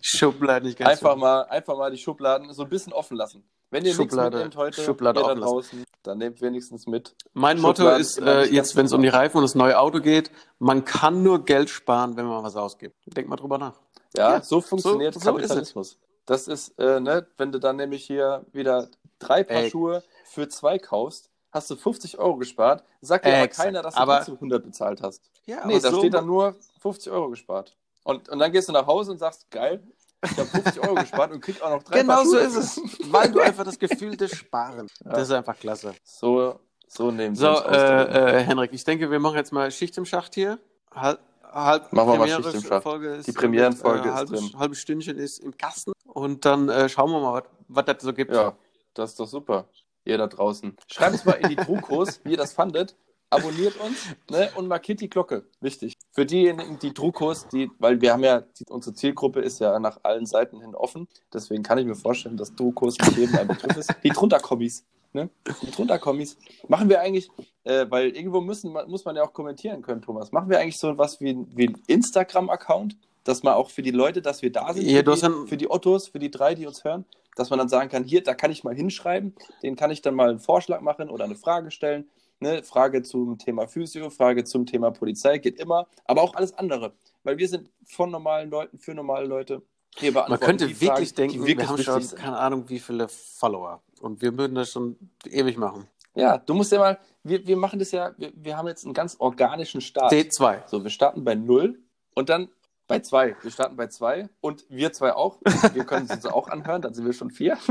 Schublade 0.00 0.66
nicht 0.66 0.78
ganz 0.78 0.90
Einfach 0.92 1.12
so. 1.12 1.18
mal, 1.18 1.42
einfach 1.44 1.76
mal 1.76 1.90
die 1.90 1.98
Schubladen 1.98 2.52
so 2.52 2.62
ein 2.62 2.68
bisschen 2.68 2.92
offen 2.92 3.16
lassen. 3.16 3.44
Wenn 3.70 3.84
ihr 3.84 3.92
Schublade- 3.94 4.36
nichts 4.36 4.54
mitnehmt 4.54 4.56
heute, 4.56 4.82
Schublade 4.82 5.20
ihr 5.20 5.26
da 5.26 5.34
draußen, 5.34 5.84
dann 6.02 6.18
nehmt 6.18 6.40
wenigstens 6.42 6.86
mit. 6.86 7.14
Mein 7.32 7.60
Motto 7.60 7.82
Schubladen 7.82 8.00
ist 8.00 8.18
äh, 8.20 8.44
jetzt, 8.46 8.76
wenn 8.76 8.86
es 8.86 8.92
um 8.92 9.00
die 9.02 9.08
zumachen. 9.08 9.22
Reifen 9.24 9.36
und 9.38 9.42
das 9.44 9.54
neue 9.54 9.78
Auto 9.78 10.00
geht, 10.00 10.30
man 10.58 10.84
kann 10.84 11.22
nur 11.22 11.44
Geld 11.44 11.70
sparen, 11.70 12.16
wenn 12.16 12.26
man 12.26 12.42
was 12.42 12.56
ausgibt. 12.56 12.96
Denk 13.06 13.28
mal 13.28 13.36
drüber 13.36 13.58
nach. 13.58 13.80
Ja, 14.16 14.34
Ja, 14.34 14.42
so 14.42 14.60
funktioniert 14.60 15.14
so- 15.14 15.20
so 15.20 15.36
ist. 15.36 15.42
Kapitalismus. 15.42 15.98
Das 16.26 16.48
ist, 16.48 16.78
äh, 16.78 17.00
ne, 17.00 17.26
wenn 17.36 17.50
du 17.50 17.58
dann 17.58 17.76
nämlich 17.76 18.04
hier 18.04 18.44
wieder 18.52 18.88
drei 19.18 19.42
Paar 19.42 19.62
Ey. 19.62 19.70
Schuhe 19.70 20.02
für 20.24 20.48
zwei 20.48 20.78
kaufst, 20.78 21.30
hast 21.50 21.70
du 21.70 21.76
50 21.76 22.18
Euro 22.18 22.36
gespart. 22.36 22.84
Sagt 23.00 23.24
dir 23.26 23.36
aber 23.36 23.48
keiner, 23.48 23.82
dass 23.82 23.94
du 23.94 24.00
Aber- 24.00 24.16
trotzdem 24.18 24.34
100 24.36 24.64
bezahlt 24.64 25.02
hast. 25.02 25.22
Ja, 25.46 25.66
Nee, 25.66 25.80
da 25.80 25.92
steht 25.92 26.14
dann 26.14 26.26
nur 26.26 26.54
50 26.80 27.12
Euro 27.12 27.28
gespart. 27.30 27.76
Und, 28.04 28.28
und 28.28 28.38
dann 28.38 28.50
gehst 28.52 28.68
du 28.68 28.72
nach 28.72 28.86
Hause 28.86 29.12
und 29.12 29.18
sagst, 29.18 29.50
geil, 29.50 29.82
ich 30.24 30.30
habe 30.38 30.44
50 30.48 30.82
Euro 30.82 30.94
gespart 30.94 31.32
und 31.32 31.40
krieg 31.40 31.60
auch 31.62 31.70
noch 31.70 31.82
drei 31.82 32.00
Genau 32.00 32.24
so 32.24 32.36
ist 32.38 32.54
es. 32.56 32.80
Weil 33.10 33.30
du 33.32 33.40
einfach 33.40 33.64
das 33.64 33.78
Gefühl 33.78 34.16
des 34.16 34.30
Sparen. 34.36 34.86
Das 35.04 35.22
ist 35.24 35.32
einfach 35.32 35.56
klasse. 35.58 35.94
So, 36.04 36.60
so 36.88 37.10
nehmen 37.10 37.34
So, 37.34 37.46
äh, 37.48 38.38
äh, 38.40 38.44
Henrik, 38.44 38.72
ich 38.72 38.84
denke, 38.84 39.10
wir 39.10 39.18
machen 39.18 39.36
jetzt 39.36 39.52
mal 39.52 39.70
Schicht 39.70 39.96
im 39.98 40.04
Schacht 40.04 40.34
hier. 40.34 40.58
Halb, 40.94 41.18
halb 41.42 41.92
Machen 41.92 42.12
wir 42.12 42.18
mal 42.18 42.28
Schicht 42.28 42.54
im 42.54 42.60
Schacht. 42.62 42.82
Folge 42.84 43.14
ist, 43.16 43.26
Die 43.26 43.32
Premierenfolge 43.32 44.04
äh, 44.04 44.08
ist 44.10 44.14
halbes, 44.14 44.40
drin. 44.50 44.58
halbes 44.58 44.78
Stündchen 44.80 45.18
ist 45.18 45.38
im 45.38 45.56
Kasten. 45.56 45.92
Und 46.06 46.44
dann 46.44 46.68
äh, 46.68 46.88
schauen 46.88 47.10
wir 47.10 47.20
mal, 47.20 47.34
was- 47.34 47.48
was 47.68 47.84
das 47.86 48.02
so 48.02 48.12
gibt. 48.12 48.32
Ja, 48.32 48.54
das 48.94 49.10
ist 49.10 49.20
doch 49.20 49.26
super. 49.28 49.64
Ihr 50.04 50.18
da 50.18 50.26
draußen. 50.26 50.76
Schreibt 50.88 51.14
es 51.14 51.24
mal 51.24 51.32
in 51.34 51.48
die 51.48 51.56
Druckos, 51.56 52.20
wie 52.24 52.32
ihr 52.32 52.36
das 52.36 52.52
fandet. 52.52 52.96
Abonniert 53.30 53.80
uns 53.80 54.14
ne, 54.30 54.50
und 54.56 54.68
markiert 54.68 55.00
die 55.00 55.08
Glocke. 55.08 55.46
Wichtig. 55.60 55.96
Für 56.10 56.26
diejenigen, 56.26 56.78
die 56.78 56.92
Druckos, 56.92 57.48
die, 57.48 57.70
weil 57.78 58.00
wir 58.02 58.12
haben 58.12 58.22
ja, 58.22 58.40
die, 58.42 58.66
unsere 58.68 58.94
Zielgruppe 58.94 59.40
ist 59.40 59.58
ja 59.58 59.78
nach 59.78 60.00
allen 60.02 60.26
Seiten 60.26 60.60
hin 60.60 60.74
offen. 60.74 61.08
Deswegen 61.32 61.62
kann 61.62 61.78
ich 61.78 61.86
mir 61.86 61.94
vorstellen, 61.94 62.36
dass 62.36 62.54
Druckos 62.54 62.98
nicht 62.98 63.16
jedem 63.16 63.36
ein 63.36 63.48
Begriff 63.48 63.74
ist. 63.76 63.94
Die 64.04 64.10
Drunter-Kommis. 64.10 64.84
Ne? 65.14 65.30
Die 65.62 65.70
Drunter-Kommis. 65.70 66.36
Machen 66.68 66.90
wir 66.90 67.00
eigentlich, 67.00 67.30
äh, 67.64 67.86
weil 67.88 68.08
irgendwo 68.08 68.42
müssen, 68.42 68.72
muss 68.88 69.06
man 69.06 69.16
ja 69.16 69.22
auch 69.22 69.32
kommentieren 69.32 69.80
können, 69.80 70.02
Thomas. 70.02 70.30
Machen 70.32 70.50
wir 70.50 70.60
eigentlich 70.60 70.78
so 70.78 70.98
was 70.98 71.20
wie, 71.22 71.46
wie 71.54 71.68
ein 71.68 71.82
Instagram-Account, 71.86 72.98
dass 73.24 73.42
man 73.42 73.54
auch 73.54 73.70
für 73.70 73.82
die 73.82 73.90
Leute, 73.90 74.22
dass 74.22 74.42
wir 74.42 74.50
da 74.52 74.72
sind, 74.72 74.84
Ja, 74.86 74.98
für, 75.02 75.14
die, 75.14 75.20
dann- 75.20 75.46
für 75.46 75.56
die 75.56 75.70
Ottos, 75.70 76.08
für 76.08 76.18
die 76.18 76.30
drei, 76.30 76.54
die 76.54 76.66
uns 76.66 76.84
hören, 76.84 77.04
dass 77.36 77.50
man 77.50 77.58
dann 77.58 77.68
sagen 77.68 77.88
kann, 77.88 78.04
hier, 78.04 78.22
da 78.22 78.34
kann 78.34 78.50
ich 78.50 78.64
mal 78.64 78.74
hinschreiben, 78.74 79.34
den 79.62 79.76
kann 79.76 79.90
ich 79.90 80.02
dann 80.02 80.14
mal 80.14 80.30
einen 80.30 80.38
Vorschlag 80.38 80.80
machen 80.80 81.08
oder 81.08 81.24
eine 81.24 81.36
Frage 81.36 81.70
stellen. 81.70 82.08
Ne? 82.40 82.62
Frage 82.64 83.02
zum 83.02 83.38
Thema 83.38 83.68
Physio, 83.68 84.10
Frage 84.10 84.44
zum 84.44 84.66
Thema 84.66 84.90
Polizei, 84.90 85.38
geht 85.38 85.60
immer, 85.60 85.86
aber 86.04 86.22
auch 86.22 86.34
alles 86.34 86.52
andere. 86.58 86.92
Weil 87.22 87.38
wir 87.38 87.48
sind 87.48 87.70
von 87.86 88.10
normalen 88.10 88.50
Leuten 88.50 88.78
für 88.78 88.94
normale 88.94 89.26
Leute. 89.26 89.62
Wir 90.00 90.10
Man 90.12 90.40
könnte 90.40 90.68
wirklich 90.68 90.88
Fragen, 90.88 91.14
denken, 91.14 91.32
die 91.34 91.40
wir 91.40 91.46
wirklich 91.48 91.68
haben 91.68 91.78
schon 91.82 92.02
sind. 92.02 92.18
keine 92.18 92.36
Ahnung, 92.38 92.68
wie 92.68 92.80
viele 92.80 93.06
Follower. 93.08 93.80
Und 94.00 94.20
wir 94.22 94.36
würden 94.36 94.54
das 94.56 94.70
schon 94.72 94.96
ewig 95.26 95.56
machen. 95.56 95.86
Ja, 96.14 96.36
du 96.38 96.52
musst 96.54 96.72
ja 96.72 96.78
mal, 96.80 96.98
wir, 97.22 97.46
wir 97.46 97.56
machen 97.56 97.78
das 97.78 97.92
ja, 97.92 98.12
wir, 98.18 98.32
wir 98.34 98.56
haben 98.56 98.66
jetzt 98.68 98.84
einen 98.84 98.94
ganz 98.94 99.16
organischen 99.18 99.80
Start. 99.80 100.12
D2. 100.12 100.66
So, 100.66 100.82
wir 100.82 100.90
starten 100.90 101.24
bei 101.24 101.34
null 101.34 101.78
und 102.14 102.28
dann 102.28 102.48
bei 102.86 102.98
zwei. 103.00 103.36
Wir 103.42 103.50
starten 103.50 103.76
bei 103.76 103.86
zwei 103.88 104.28
und 104.40 104.64
wir 104.68 104.92
zwei 104.92 105.14
auch. 105.14 105.38
Wir 105.72 105.84
können 105.84 106.06
es 106.06 106.12
uns 106.16 106.26
auch 106.26 106.48
anhören, 106.48 106.82
dann 106.82 106.94
sind 106.94 107.04
wir 107.06 107.12
schon 107.12 107.30
vier. 107.30 107.58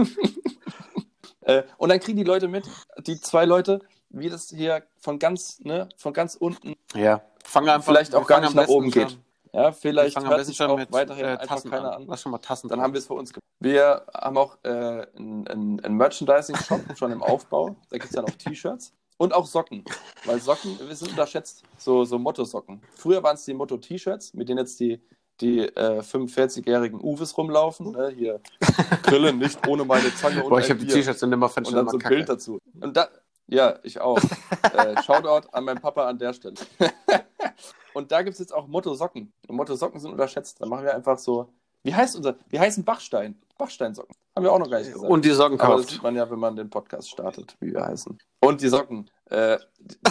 Äh, 1.43 1.63
und 1.77 1.89
dann 1.89 1.99
kriegen 1.99 2.17
die 2.17 2.23
Leute 2.23 2.47
mit, 2.47 2.69
die 2.99 3.19
zwei 3.19 3.45
Leute, 3.45 3.79
wie 4.09 4.29
das 4.29 4.49
hier 4.49 4.83
von 4.99 5.17
ganz, 5.17 5.59
ne, 5.61 5.89
von 5.97 6.13
ganz 6.13 6.35
unten, 6.35 6.75
Ja. 6.93 7.21
Fangen 7.43 7.67
einfach, 7.69 7.87
Vielleicht 7.91 8.13
auch 8.13 8.21
wir 8.21 8.27
gar 8.27 8.43
fangen 8.43 8.55
nicht 8.55 8.67
nach 8.67 8.67
oben 8.67 8.91
geht. 8.91 9.17
ja, 9.51 9.63
Wir 9.63 9.73
vielleicht 9.73 10.13
fangen 10.13 10.27
am 10.27 10.29
hört 10.29 10.37
besten 10.41 10.49
sich 10.51 10.57
schon 10.57 10.69
auch 10.69 10.77
mit 10.77 10.91
weiterhin 10.91 11.25
äh, 11.25 11.29
einfach 11.29 11.47
Tassen 11.55 11.71
keiner 11.71 11.95
an. 11.95 12.01
an. 12.03 12.07
Lass 12.07 12.21
schon 12.21 12.31
mal 12.31 12.37
Tassen 12.37 12.69
Dann 12.69 12.77
drauf. 12.77 12.83
haben 12.85 12.93
wir 12.93 12.99
es 12.99 13.07
für 13.07 13.15
uns 13.15 13.33
gemacht. 13.33 13.41
Wir 13.59 14.05
haben 14.13 14.37
auch 14.37 14.55
äh, 14.63 14.69
einen, 15.17 15.79
einen 15.83 15.97
Merchandising-Shop 15.97 16.81
schon 16.95 17.11
im 17.11 17.23
Aufbau. 17.23 17.75
Da 17.89 17.97
gibt 17.97 18.05
es 18.05 18.11
dann 18.11 18.25
auch 18.25 18.29
T-Shirts. 18.37 18.93
Und 19.21 19.35
auch 19.35 19.45
Socken. 19.45 19.85
Weil 20.25 20.41
Socken, 20.41 20.79
wir 20.79 20.95
sind 20.95 21.11
unterschätzt. 21.11 21.61
So, 21.77 22.05
so 22.05 22.17
Motto-Socken. 22.17 22.81
Früher 22.95 23.21
waren 23.21 23.35
es 23.35 23.45
die 23.45 23.53
Motto-T-Shirts, 23.53 24.33
mit 24.33 24.49
denen 24.49 24.57
jetzt 24.57 24.79
die, 24.79 24.99
die 25.39 25.59
äh, 25.59 25.99
45-jährigen 25.99 26.99
Uwes 26.99 27.37
rumlaufen. 27.37 27.91
Ne? 27.91 28.11
Hier, 28.17 28.41
Grillen 29.03 29.37
nicht 29.37 29.67
ohne 29.67 29.85
meine 29.85 30.11
Zange 30.15 30.43
und 30.43 30.49
Boah, 30.49 30.59
ich 30.59 30.71
habe 30.71 30.79
die. 30.79 30.87
T-Shirts 30.87 31.19
sind 31.19 31.31
immer 31.31 31.45
Und 31.45 31.51
fand 31.51 31.71
dann 31.71 31.87
so 31.87 31.99
ein 31.99 32.09
Bild 32.09 32.29
dazu. 32.29 32.57
Und 32.79 32.97
da, 32.97 33.09
ja, 33.45 33.77
ich 33.83 34.01
auch. 34.01 34.17
äh, 34.73 34.99
Shoutout 35.03 35.49
an 35.51 35.65
meinen 35.65 35.81
Papa 35.81 36.07
an 36.07 36.17
der 36.17 36.33
Stelle. 36.33 36.55
und 37.93 38.11
da 38.11 38.23
gibt 38.23 38.33
es 38.33 38.39
jetzt 38.39 38.55
auch 38.55 38.65
Motto-Socken. 38.65 39.31
Und 39.47 39.55
Motto-Socken 39.55 39.99
sind 39.99 40.09
unterschätzt. 40.09 40.59
Da 40.59 40.65
machen 40.65 40.83
wir 40.83 40.95
einfach 40.95 41.19
so. 41.19 41.53
Wie 41.83 41.93
heißt 41.95 42.15
unser? 42.15 42.35
Wie 42.49 42.59
heißen 42.59 42.83
Bachstein? 42.83 43.39
Bachsteinsocken. 43.57 44.15
Haben 44.35 44.43
wir 44.43 44.51
auch 44.53 44.59
noch 44.59 44.69
gar 44.69 44.79
nicht 44.79 44.93
gesagt. 44.93 45.09
Und 45.11 45.25
die 45.25 45.31
Socken 45.31 45.59
Aber 45.59 45.73
das 45.75 45.81
kauft. 45.81 45.89
sieht 45.93 46.03
man 46.03 46.15
ja, 46.15 46.29
wenn 46.29 46.39
man 46.39 46.55
den 46.55 46.69
Podcast 46.69 47.09
startet, 47.09 47.55
wie 47.59 47.73
wir 47.73 47.85
heißen. 47.85 48.17
Und 48.39 48.61
die 48.61 48.67
Socken. 48.69 49.09
Äh, 49.29 49.57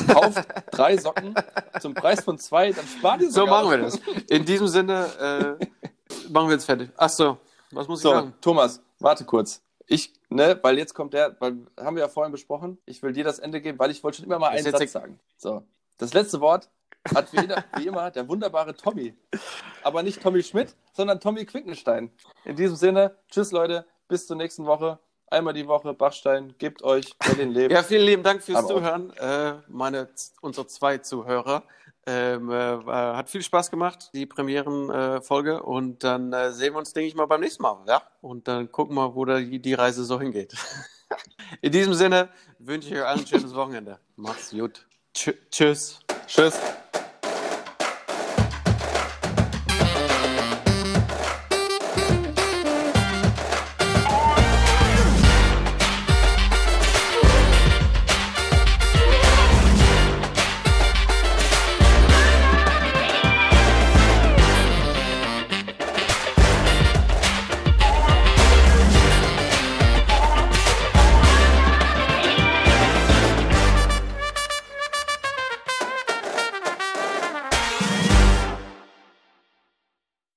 kauft 0.09 0.47
drei 0.71 0.97
Socken 0.97 1.35
zum 1.81 1.95
Preis 1.95 2.23
von 2.23 2.39
zwei, 2.39 2.73
dann 2.73 2.87
spart 2.87 3.21
ihr 3.23 3.31
So 3.31 3.47
machen 3.47 3.71
wir 3.71 3.79
noch. 3.79 3.85
das. 3.91 4.01
In 4.29 4.45
diesem 4.45 4.67
Sinne 4.69 5.59
äh, 5.61 5.67
machen 6.31 6.49
wir 6.49 6.53
jetzt 6.55 6.65
fertig. 6.65 6.91
Ach 6.97 7.09
so, 7.11 7.39
was 7.71 7.87
muss 7.89 7.99
ich 8.01 8.03
So, 8.03 8.11
sagen? 8.13 8.35
Thomas, 8.41 8.81
warte 8.99 9.25
kurz. 9.25 9.63
Ich, 9.87 10.13
ne, 10.29 10.59
weil 10.63 10.79
jetzt 10.79 10.95
kommt 10.95 11.13
der, 11.15 11.37
weil 11.41 11.67
haben 11.79 11.97
wir 11.97 12.03
ja 12.03 12.09
vorhin 12.09 12.31
besprochen, 12.33 12.79
ich 12.87 13.03
will 13.03 13.13
dir 13.13 13.25
das 13.25 13.39
Ende 13.41 13.61
geben, 13.61 13.79
weil 13.79 13.91
ich 13.91 14.03
wollte 14.05 14.19
schon 14.19 14.27
immer 14.27 14.39
mal 14.39 14.49
einen 14.51 14.65
Satz 14.71 14.93
sagen. 14.93 15.19
So, 15.37 15.65
das 15.99 16.15
letzte 16.15 16.41
Wort 16.41 16.71
hat 17.15 17.33
wie, 17.33 17.49
wie 17.77 17.87
immer 17.87 18.11
der 18.11 18.29
wunderbare 18.29 18.75
Tommy. 18.75 19.15
Aber 19.83 20.03
nicht 20.03 20.23
Tommy 20.23 20.43
Schmidt, 20.43 20.75
sondern 20.93 21.21
Tommy 21.21 21.45
Quickenstein. 21.45 22.11
In 22.45 22.57
diesem 22.57 22.77
Sinne, 22.77 23.17
tschüss 23.31 23.53
Leute, 23.53 23.87
bis 24.09 24.27
zur 24.27 24.37
nächsten 24.37 24.67
Woche. 24.67 24.99
Einmal 25.29 25.55
die 25.55 25.69
Woche, 25.69 25.95
Bachstein, 25.95 26.55
gebt 26.59 26.83
euch, 26.83 27.17
Berlin 27.19 27.53
lebt. 27.53 27.73
Ja, 27.73 27.85
vielen 27.85 28.05
lieben 28.05 28.23
Dank 28.25 28.43
fürs 28.43 28.59
Aber 28.59 28.69
Zuhören, 28.69 29.13
äh, 29.17 29.55
meine, 29.69 30.09
unsere 30.41 30.67
zwei 30.67 30.99
Zuhörer. 30.99 31.63
Ähm, 32.07 32.51
äh, 32.51 32.57
hat 32.57 33.29
viel 33.29 33.43
Spaß 33.43 33.71
gemacht, 33.71 34.11
die 34.15 34.27
Premierenfolge. 34.27 35.53
Äh, 35.53 35.61
und 35.61 36.03
dann 36.03 36.33
äh, 36.33 36.51
sehen 36.51 36.75
wir 36.75 36.79
uns, 36.79 36.93
denke 36.93 37.09
ich 37.09 37.15
mal, 37.15 37.27
beim 37.27 37.41
nächsten 37.41 37.63
Mal. 37.63 37.85
Ja? 37.87 38.03
Und 38.21 38.49
dann 38.49 38.73
gucken 38.73 38.97
wir, 38.97 39.15
wo 39.15 39.25
da 39.25 39.39
die, 39.39 39.61
die 39.61 39.75
Reise 39.75 40.05
so 40.05 40.19
hingeht. 40.19 40.55
In 41.61 41.71
diesem 41.71 41.95
Sinne 41.95 42.31
wünsche 42.59 42.89
ich 42.89 42.95
euch 42.95 43.07
allen 43.07 43.21
ein 43.21 43.27
schönes 43.27 43.55
Wochenende. 43.55 44.01
Macht's 44.17 44.51
gut. 44.51 44.87
Tsch 45.15 45.31
tschüss. 45.51 46.01
Tschüss. 46.27 46.59